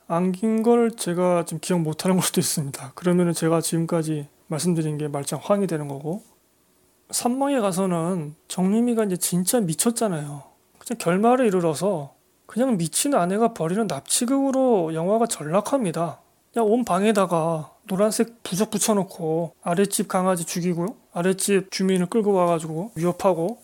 안긴 0.08 0.62
걸 0.62 0.92
제가 0.92 1.44
좀 1.46 1.58
기억 1.60 1.80
못하는 1.80 2.16
걸 2.16 2.22
수도 2.22 2.40
있습니다. 2.40 2.92
그러면은 2.94 3.32
제가 3.32 3.60
지금까지 3.60 4.28
말씀드린 4.48 4.98
게 4.98 5.08
말짱 5.08 5.40
황이 5.42 5.66
되는 5.66 5.88
거고 5.88 6.22
산망에 7.10 7.60
가서는 7.60 8.34
정유미가 8.48 9.04
이제 9.04 9.16
진짜 9.16 9.60
미쳤잖아요. 9.60 10.42
그냥 10.78 10.98
결말을 10.98 11.46
이르러서 11.46 12.14
그냥 12.46 12.76
미친 12.76 13.14
아내가 13.14 13.52
버리는 13.54 13.86
납치극으로 13.86 14.94
영화가 14.94 15.26
전락합니다. 15.26 16.20
그냥 16.52 16.70
온 16.70 16.84
방에다가 16.84 17.72
노란색 17.86 18.42
부적 18.42 18.70
붙여놓고 18.70 19.52
아랫집 19.62 20.08
강아지 20.08 20.44
죽이고 20.44 20.96
아랫집 21.12 21.70
주민을 21.70 22.06
끌고 22.06 22.32
와가지고 22.32 22.92
위협하고 22.94 23.58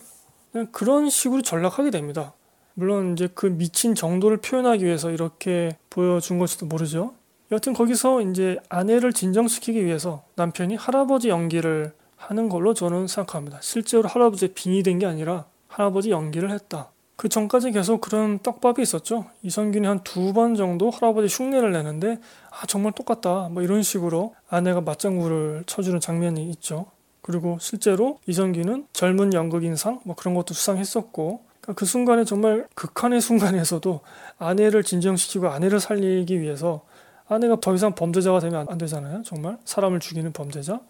그냥 0.51 0.67
그런 0.71 1.09
식으로 1.09 1.41
전락하게 1.41 1.89
됩니다. 1.91 2.33
물론 2.75 3.13
이제 3.13 3.27
그 3.33 3.45
미친 3.47 3.95
정도를 3.95 4.37
표현하기 4.37 4.83
위해서 4.85 5.11
이렇게 5.11 5.77
보여준 5.89 6.39
것일지도 6.39 6.65
모르죠. 6.67 7.13
여튼 7.51 7.73
거기서 7.73 8.21
이제 8.21 8.57
아내를 8.69 9.13
진정시키기 9.13 9.85
위해서 9.85 10.23
남편이 10.35 10.75
할아버지 10.75 11.29
연기를 11.29 11.93
하는 12.15 12.49
걸로 12.49 12.73
저는 12.73 13.07
생각합니다. 13.07 13.59
실제로 13.61 14.07
할아버지의 14.07 14.53
빙이 14.53 14.81
된 14.83 14.99
게 14.99 15.05
아니라 15.05 15.45
할아버지 15.67 16.09
연기를 16.11 16.51
했다. 16.51 16.89
그 17.15 17.29
전까지 17.29 17.71
계속 17.71 18.01
그런 18.01 18.39
떡밥이 18.39 18.81
있었죠. 18.81 19.25
이성균이 19.43 19.85
한 19.87 19.99
두 20.03 20.33
번 20.33 20.55
정도 20.55 20.89
할아버지 20.89 21.27
흉내를 21.33 21.71
내는데 21.71 22.17
아 22.49 22.65
정말 22.67 22.91
똑같다 22.93 23.49
뭐 23.49 23.61
이런 23.63 23.83
식으로 23.83 24.33
아내가 24.49 24.81
맞장구를 24.81 25.63
쳐주는 25.67 25.99
장면이 25.99 26.49
있죠. 26.51 26.87
그리고 27.21 27.57
실제로 27.61 28.19
이성균은 28.27 28.87
젊은 28.93 29.33
연극인상 29.33 30.01
뭐 30.03 30.15
그런 30.15 30.33
것도 30.33 30.53
수상했었고 30.53 31.41
그러니까 31.61 31.73
그 31.79 31.85
순간에 31.85 32.25
정말 32.25 32.67
극한의 32.75 33.21
순간에서도 33.21 34.01
아내를 34.39 34.83
진정시키고 34.83 35.47
아내를 35.47 35.79
살리기 35.79 36.41
위해서 36.41 36.81
아내가 37.27 37.57
더 37.61 37.73
이상 37.73 37.95
범죄자가 37.95 38.39
되면 38.39 38.65
안 38.69 38.77
되잖아요. 38.77 39.21
정말 39.23 39.57
사람을 39.63 39.99
죽이는 40.01 40.33
범죄자. 40.33 40.81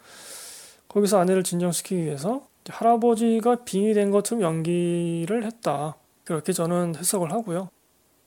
거기서 0.87 1.19
아내를 1.19 1.43
진정시키기 1.43 2.03
위해서 2.03 2.47
할아버지가 2.67 3.57
빙이 3.65 3.93
된 3.93 4.09
것처럼 4.09 4.41
연기를 4.41 5.43
했다. 5.45 5.95
그렇게 6.23 6.53
저는 6.53 6.95
해석을 6.95 7.31
하고요. 7.31 7.69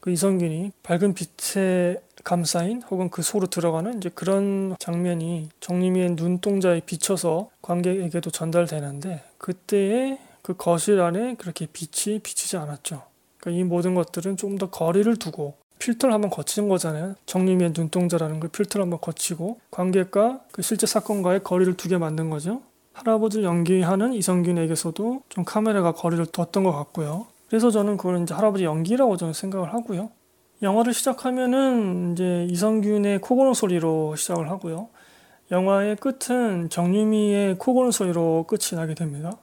그 0.01 0.11
이성균이 0.11 0.73
밝은 0.83 1.15
빛에 1.15 2.01
감싸인 2.23 2.83
혹은 2.83 3.11
그 3.11 3.23
속으로 3.23 3.49
들어가는 3.49 3.97
이제 3.99 4.09
그런 4.15 4.77
장면이 4.79 5.49
정림이의 5.61 6.11
눈동자에 6.11 6.81
비쳐서 6.87 7.51
관객에게도 7.63 8.31
전달되는데 8.31 9.25
그때의 9.39 10.19
그 10.43 10.55
거실 10.55 11.01
안에 11.01 11.35
그렇게 11.35 11.67
빛이 11.67 12.21
비치지 12.21 12.57
않았죠. 12.57 13.03
그러니까 13.41 13.61
이 13.61 13.65
모든 13.65 13.95
것들은 13.95 14.37
좀 14.37 14.59
더 14.59 14.71
거리를 14.71 15.17
두고 15.17 15.55
필터를 15.79 16.15
한번 16.15 16.31
거치는 16.31 16.69
거잖아요. 16.69 17.15
정림의 17.27 17.73
눈동자라는 17.77 18.41
걸 18.41 18.49
필터를 18.51 18.85
한번 18.85 19.01
거치고 19.01 19.59
관객과 19.71 20.41
그 20.53 20.63
실제 20.63 20.87
사건과의 20.87 21.43
거리를 21.43 21.77
두게 21.77 21.99
만든 21.99 22.31
거죠. 22.31 22.63
할아버지를 22.93 23.45
연기하는 23.45 24.15
이성균에게서도 24.15 25.23
좀 25.29 25.45
카메라가 25.45 25.93
거리를 25.93 26.25
뒀던 26.27 26.65
것 26.65 26.73
같고요. 26.73 27.27
그래서 27.49 27.71
저는 27.71 27.97
그걸 27.97 28.23
이제 28.23 28.35
할아버지 28.35 28.65
연기라고 28.65 29.17
저는 29.17 29.33
생각을 29.33 29.73
하고요. 29.73 30.11
영화를 30.63 30.95
시작하면은 30.95 32.13
이제 32.13 32.47
이성균의 32.51 33.21
코고는 33.21 33.55
소리로 33.55 34.17
시작을 34.17 34.51
하고요. 34.51 34.89
영화의 35.51 35.97
끝은 35.97 36.69
정유미의 36.71 37.59
코고는 37.59 37.91
소리로 37.91 38.47
끝이 38.49 38.79
나게 38.79 38.95
됩니다. 38.95 39.39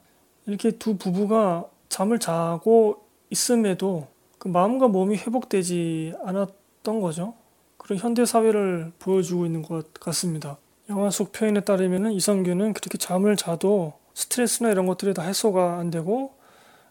이렇게 0.45 0.71
두 0.71 0.97
부부가 0.97 1.65
잠을 1.87 2.19
자고 2.19 3.05
있음에도 3.29 4.07
그 4.37 4.49
마음과 4.49 4.89
몸이 4.89 5.15
회복되지 5.15 6.15
않았던 6.25 6.99
거죠. 6.99 7.35
그런 7.77 7.99
현대 7.99 8.25
사회를 8.25 8.91
보여주고 8.99 9.45
있는 9.45 9.61
것 9.61 9.93
같습니다. 9.93 10.57
영화 10.89 11.09
속 11.09 11.31
표현에 11.31 11.61
따르면 11.61 12.11
이성규는 12.11 12.73
그렇게 12.73 12.97
잠을 12.97 13.37
자도 13.37 13.93
스트레스나 14.13 14.69
이런 14.71 14.85
것들이 14.85 15.13
다 15.13 15.21
해소가 15.21 15.77
안 15.77 15.89
되고 15.89 16.33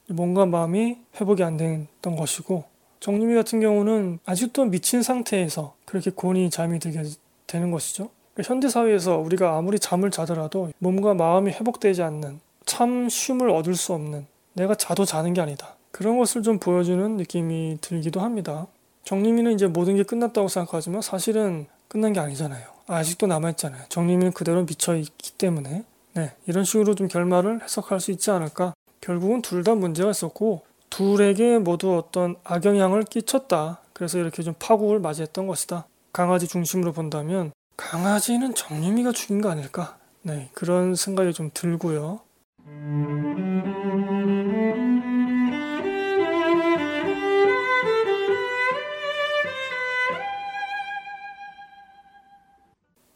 몸과 0.08 0.46
마음이 0.46 0.98
회복이 1.20 1.42
안 1.42 1.56
됐던 1.56 2.16
것이고 2.16 2.64
정유미 3.00 3.34
같은 3.34 3.60
경우는 3.60 4.20
아직도 4.24 4.66
미친 4.66 5.02
상태에서 5.02 5.74
그렇게 5.84 6.10
곤히 6.10 6.50
잠이 6.50 6.78
들게 6.78 7.02
되는 7.46 7.70
것이죠. 7.70 8.10
그러니까 8.34 8.52
현대 8.52 8.68
사회에서 8.68 9.18
우리가 9.18 9.56
아무리 9.56 9.78
잠을 9.78 10.10
자더라도 10.10 10.70
몸과 10.78 11.14
마음이 11.14 11.50
회복되지 11.52 12.02
않는 12.02 12.40
참 12.64 13.08
쉼을 13.08 13.50
얻을 13.50 13.74
수 13.74 13.92
없는 13.92 14.26
내가 14.54 14.74
자도 14.74 15.04
자는 15.04 15.34
게 15.34 15.40
아니다. 15.40 15.74
그런 15.90 16.18
것을 16.18 16.42
좀 16.42 16.58
보여주는 16.58 17.16
느낌이 17.16 17.78
들기도 17.80 18.20
합니다. 18.20 18.66
정유미는 19.04 19.52
이제 19.52 19.66
모든 19.66 19.96
게 19.96 20.02
끝났다고 20.02 20.48
생각하지만 20.48 21.02
사실은 21.02 21.66
끝난 21.88 22.12
게 22.12 22.20
아니잖아요. 22.20 22.64
아직도 22.86 23.26
남아있잖아요. 23.26 23.84
정유미는 23.88 24.32
그대로 24.32 24.64
미쳐있기 24.64 25.32
때문에 25.32 25.84
네, 26.14 26.32
이런 26.46 26.64
식으로 26.64 26.94
좀 26.94 27.08
결말을 27.08 27.62
해석할 27.62 28.00
수 28.00 28.10
있지 28.10 28.30
않을까. 28.30 28.74
결국은 29.02 29.42
둘 29.42 29.62
다 29.62 29.74
문제가 29.74 30.10
있었고 30.10 30.62
둘에게 30.88 31.58
모두 31.58 31.96
어떤 31.96 32.36
악영향을 32.44 33.02
끼쳤다. 33.04 33.80
그래서 33.92 34.18
이렇게 34.18 34.42
좀 34.42 34.54
파국을 34.58 34.98
맞이했던 35.00 35.46
것이다. 35.46 35.86
강아지 36.12 36.48
중심으로 36.48 36.92
본다면 36.92 37.52
강아지는 37.76 38.54
정유미가 38.54 39.12
죽인 39.12 39.40
거 39.42 39.50
아닐까? 39.50 39.98
네, 40.22 40.48
그런 40.54 40.94
생각이 40.94 41.32
좀 41.32 41.50
들고요. 41.52 42.20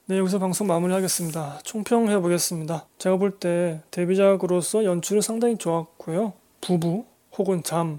네, 0.09 0.19
여기서 0.19 0.38
방송 0.38 0.69
마무리하겠습니다. 0.69 1.61
총평해 1.64 2.21
보겠습니다. 2.21 2.87
제가 2.99 3.16
볼 3.16 3.38
때 3.40 3.81
데뷔작으로서 3.90 4.85
연출은 4.85 5.21
상당히 5.21 5.57
좋았고요. 5.59 6.33
부부 6.61 7.05
혹은 7.37 7.62
잠 7.64 7.99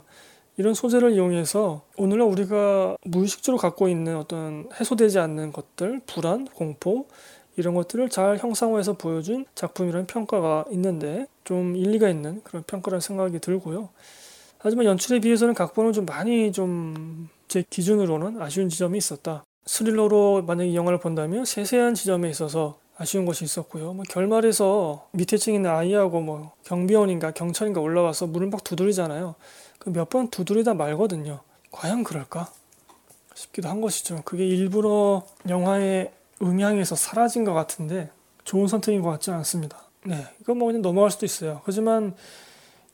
이런 0.56 0.74
소재를 0.74 1.12
이용해서 1.14 1.84
오늘날 1.98 2.28
우리가 2.28 2.96
무의식적으로 3.06 3.60
갖고 3.60 3.90
있는 3.90 4.16
어떤 4.16 4.70
해소되지 4.80 5.20
않는 5.20 5.52
것들, 5.52 6.02
불안, 6.08 6.46
공포 6.46 7.08
이런 7.58 7.76
것들을 7.76 8.10
잘 8.10 8.38
형상화해서 8.38 8.94
보여준 8.94 9.46
작품이라는 9.54 10.08
평가가 10.08 10.66
있는데 10.72 11.28
좀 11.44 11.76
일리가 11.76 12.08
있는 12.10 12.42
그런 12.44 12.64
평가라는 12.64 13.02
생각이 13.02 13.40
들고요. 13.40 13.90
하지만 14.60 14.86
연출에 14.86 15.20
비해서는 15.20 15.54
각본은 15.54 15.94
좀 15.94 16.06
많이 16.06 16.52
좀 16.54 17.28
제 17.48 17.64
기준으로는 17.70 18.42
아쉬운 18.42 18.68
지점이 18.68 18.98
있었다. 18.98 19.46
스릴러로 19.68 20.44
만약에 20.48 20.70
이 20.70 20.76
영화를 20.76 21.00
본다면 21.00 21.46
세세한 21.46 21.94
지점에 21.94 22.30
있어서 22.30 22.80
아쉬운 22.98 23.26
것이 23.26 23.44
있었고요. 23.46 23.94
뭐 23.94 24.04
결말에서 24.10 25.08
밑에 25.12 25.38
층 25.38 25.54
있는 25.54 25.70
아이하고 25.70 26.22
뭐 26.22 26.54
경비원인가 26.64 27.32
경찰인가 27.32 27.80
올라와서 27.82 28.26
문을 28.28 28.48
막 28.50 28.64
두드리잖아요. 28.64 29.36
그 29.80 29.92
몇 29.92 30.10
번 30.10 30.30
두드리다 30.30 30.74
말거든요. 30.74 31.42
과연 31.72 32.04
그럴까? 32.04 32.50
싶기도 33.36 33.70
한 33.70 33.82
것이죠. 33.82 34.24
그게 34.26 34.48
일부러 34.48 35.24
영화의 35.48 36.12
음향에서 36.42 36.96
사라진 36.96 37.44
것 37.44 37.54
같은데 37.54 38.10
좋은 38.46 38.68
선택인 38.68 39.02
것 39.02 39.10
같지 39.12 39.30
않습니다. 39.32 39.78
네, 40.06 40.26
이건 40.42 40.58
뭐 40.58 40.68
그냥 40.68 40.82
넘어갈 40.82 41.12
수도 41.12 41.26
있어요. 41.26 41.62
하지만 41.66 42.16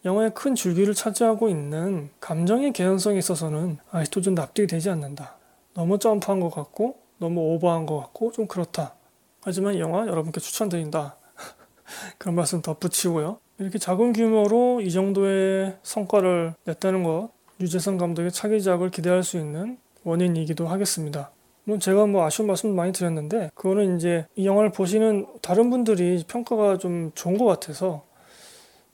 영화의 0.03 0.33
큰 0.33 0.53
줄기를 0.55 0.93
차지하고 0.93 1.47
있는 1.47 2.09
감정의 2.19 2.73
개연성에 2.73 3.17
있어서는 3.19 3.77
아직도 3.91 4.21
좀 4.21 4.35
납득이 4.35 4.67
되지 4.67 4.89
않는다. 4.89 5.37
너무 5.73 5.97
점프한 5.97 6.39
것 6.39 6.49
같고 6.49 6.97
너무 7.17 7.41
오버한 7.53 7.85
것 7.85 7.99
같고 7.99 8.31
좀 8.31 8.47
그렇다. 8.47 8.95
하지만 9.41 9.75
이 9.75 9.79
영화 9.79 10.07
여러분께 10.07 10.39
추천드린다. 10.39 11.17
그런 12.17 12.35
말씀 12.35 12.61
덧붙이고요. 12.61 13.39
이렇게 13.59 13.77
작은 13.77 14.13
규모로 14.13 14.81
이 14.81 14.91
정도의 14.91 15.77
성과를 15.83 16.53
냈다는 16.65 17.03
것 17.03 17.29
유재석 17.59 17.97
감독의 17.97 18.31
차기작을 18.31 18.89
기대할 18.89 19.23
수 19.23 19.37
있는 19.37 19.77
원인이기도 20.03 20.67
하겠습니다. 20.67 21.31
물론 21.63 21.79
제가 21.79 22.05
뭐 22.07 22.25
아쉬운 22.25 22.47
말씀도 22.47 22.75
많이 22.75 22.91
드렸는데 22.91 23.51
그거는 23.53 23.95
이제 23.95 24.25
이 24.35 24.45
영화를 24.45 24.71
보시는 24.71 25.27
다른 25.41 25.69
분들이 25.69 26.23
평가가 26.27 26.77
좀 26.77 27.11
좋은 27.15 27.37
것 27.37 27.45
같아서 27.45 28.03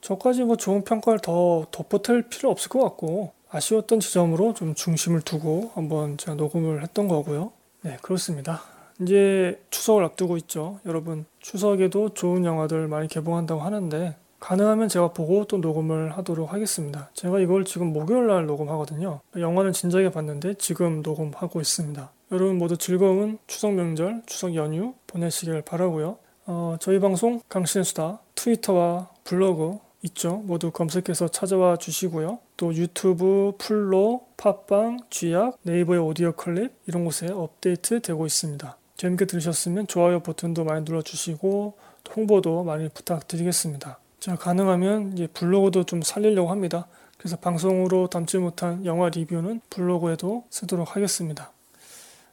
저까지 0.02 0.44
뭐 0.44 0.56
좋은 0.56 0.84
평가를 0.84 1.20
더 1.20 1.65
덧붙일 1.72 2.30
필요 2.30 2.52
없을 2.52 2.70
것 2.70 2.82
같고 2.82 3.32
아쉬웠던 3.49 3.99
지점으로 3.99 4.53
좀 4.53 4.75
중심을 4.75 5.21
두고 5.21 5.71
한번 5.75 6.17
제가 6.17 6.35
녹음을 6.35 6.83
했던 6.83 7.07
거고요. 7.07 7.51
네, 7.81 7.97
그렇습니다. 8.01 8.62
이제 9.01 9.62
추석을 9.69 10.03
앞두고 10.03 10.38
있죠. 10.38 10.79
여러분, 10.85 11.25
추석에도 11.39 12.13
좋은 12.13 12.45
영화들 12.45 12.88
많이 12.88 13.07
개봉한다고 13.07 13.62
하는데, 13.62 14.15
가능하면 14.39 14.88
제가 14.88 15.09
보고 15.13 15.45
또 15.45 15.57
녹음을 15.57 16.17
하도록 16.17 16.51
하겠습니다. 16.51 17.09
제가 17.13 17.39
이걸 17.39 17.65
지금 17.65 17.91
목요일 17.91 18.27
날 18.27 18.45
녹음하거든요. 18.45 19.19
영화는 19.38 19.73
진작에 19.73 20.12
봤는데 20.12 20.53
지금 20.55 21.01
녹음하고 21.01 21.59
있습니다. 21.59 22.09
여러분 22.31 22.57
모두 22.57 22.77
즐거운 22.77 23.38
추석 23.47 23.73
명절, 23.73 24.23
추석 24.25 24.55
연휴 24.55 24.93
보내시길 25.07 25.62
바라고요. 25.63 26.17
어, 26.45 26.77
저희 26.79 26.99
방송 26.99 27.41
강신의 27.49 27.83
수다 27.85 28.19
트위터와 28.35 29.09
블로그 29.23 29.79
있죠. 30.03 30.38
모두 30.45 30.71
검색해서 30.71 31.27
찾아와 31.27 31.77
주시고요. 31.77 32.39
또 32.57 32.73
유튜브, 32.73 33.53
플로, 33.57 34.27
팟빵, 34.38 34.99
쥐약, 35.09 35.59
네이버의 35.63 35.99
오디오 35.99 36.31
클립 36.33 36.71
이런 36.88 37.05
곳에 37.05 37.27
업데이트 37.27 38.01
되고 38.01 38.25
있습니다. 38.25 38.77
재밌게 38.97 39.25
들으셨으면 39.25 39.88
좋아요 39.88 40.21
버튼도 40.21 40.63
많이 40.65 40.83
눌러주시고 40.83 41.77
홍보도 42.15 42.63
많이 42.63 42.89
부탁드리겠습니다. 42.89 43.99
자 44.19 44.35
가능하면 44.35 45.13
이제 45.13 45.27
블로그도 45.27 45.85
좀 45.85 46.01
살리려고 46.01 46.49
합니다. 46.49 46.88
그래서 47.17 47.35
방송으로 47.38 48.07
담지 48.07 48.38
못한 48.38 48.85
영화 48.85 49.09
리뷰는 49.09 49.62
블로그에도 49.69 50.45
쓰도록 50.49 50.95
하겠습니다. 50.95 51.51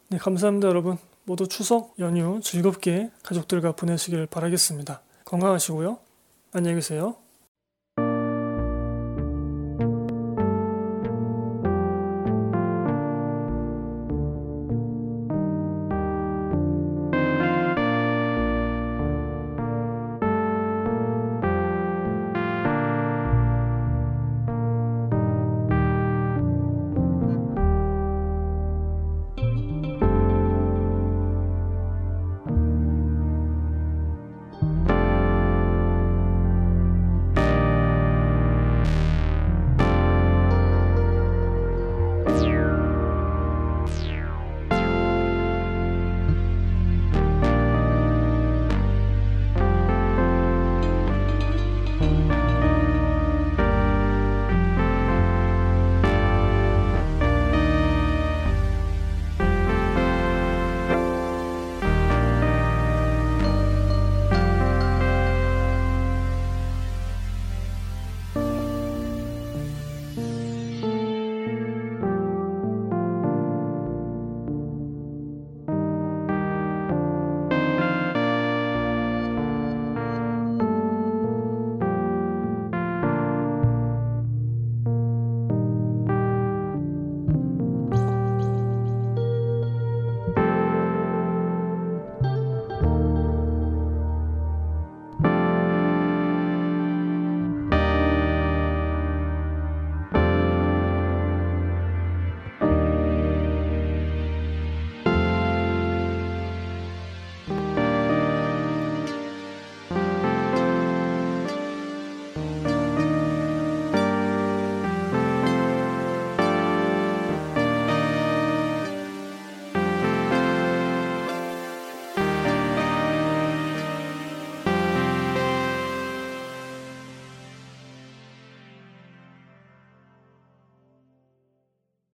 네 0.08 0.18
감사합니다 0.18 0.68
여러분. 0.68 0.98
모두 1.24 1.48
추석 1.48 1.94
연휴 1.98 2.40
즐겁게 2.40 3.10
가족들과 3.24 3.72
보내시길 3.72 4.26
바라겠습니다. 4.26 5.00
건강하시고요. 5.24 5.98
안녕히 6.52 6.76
계세요. 6.76 7.25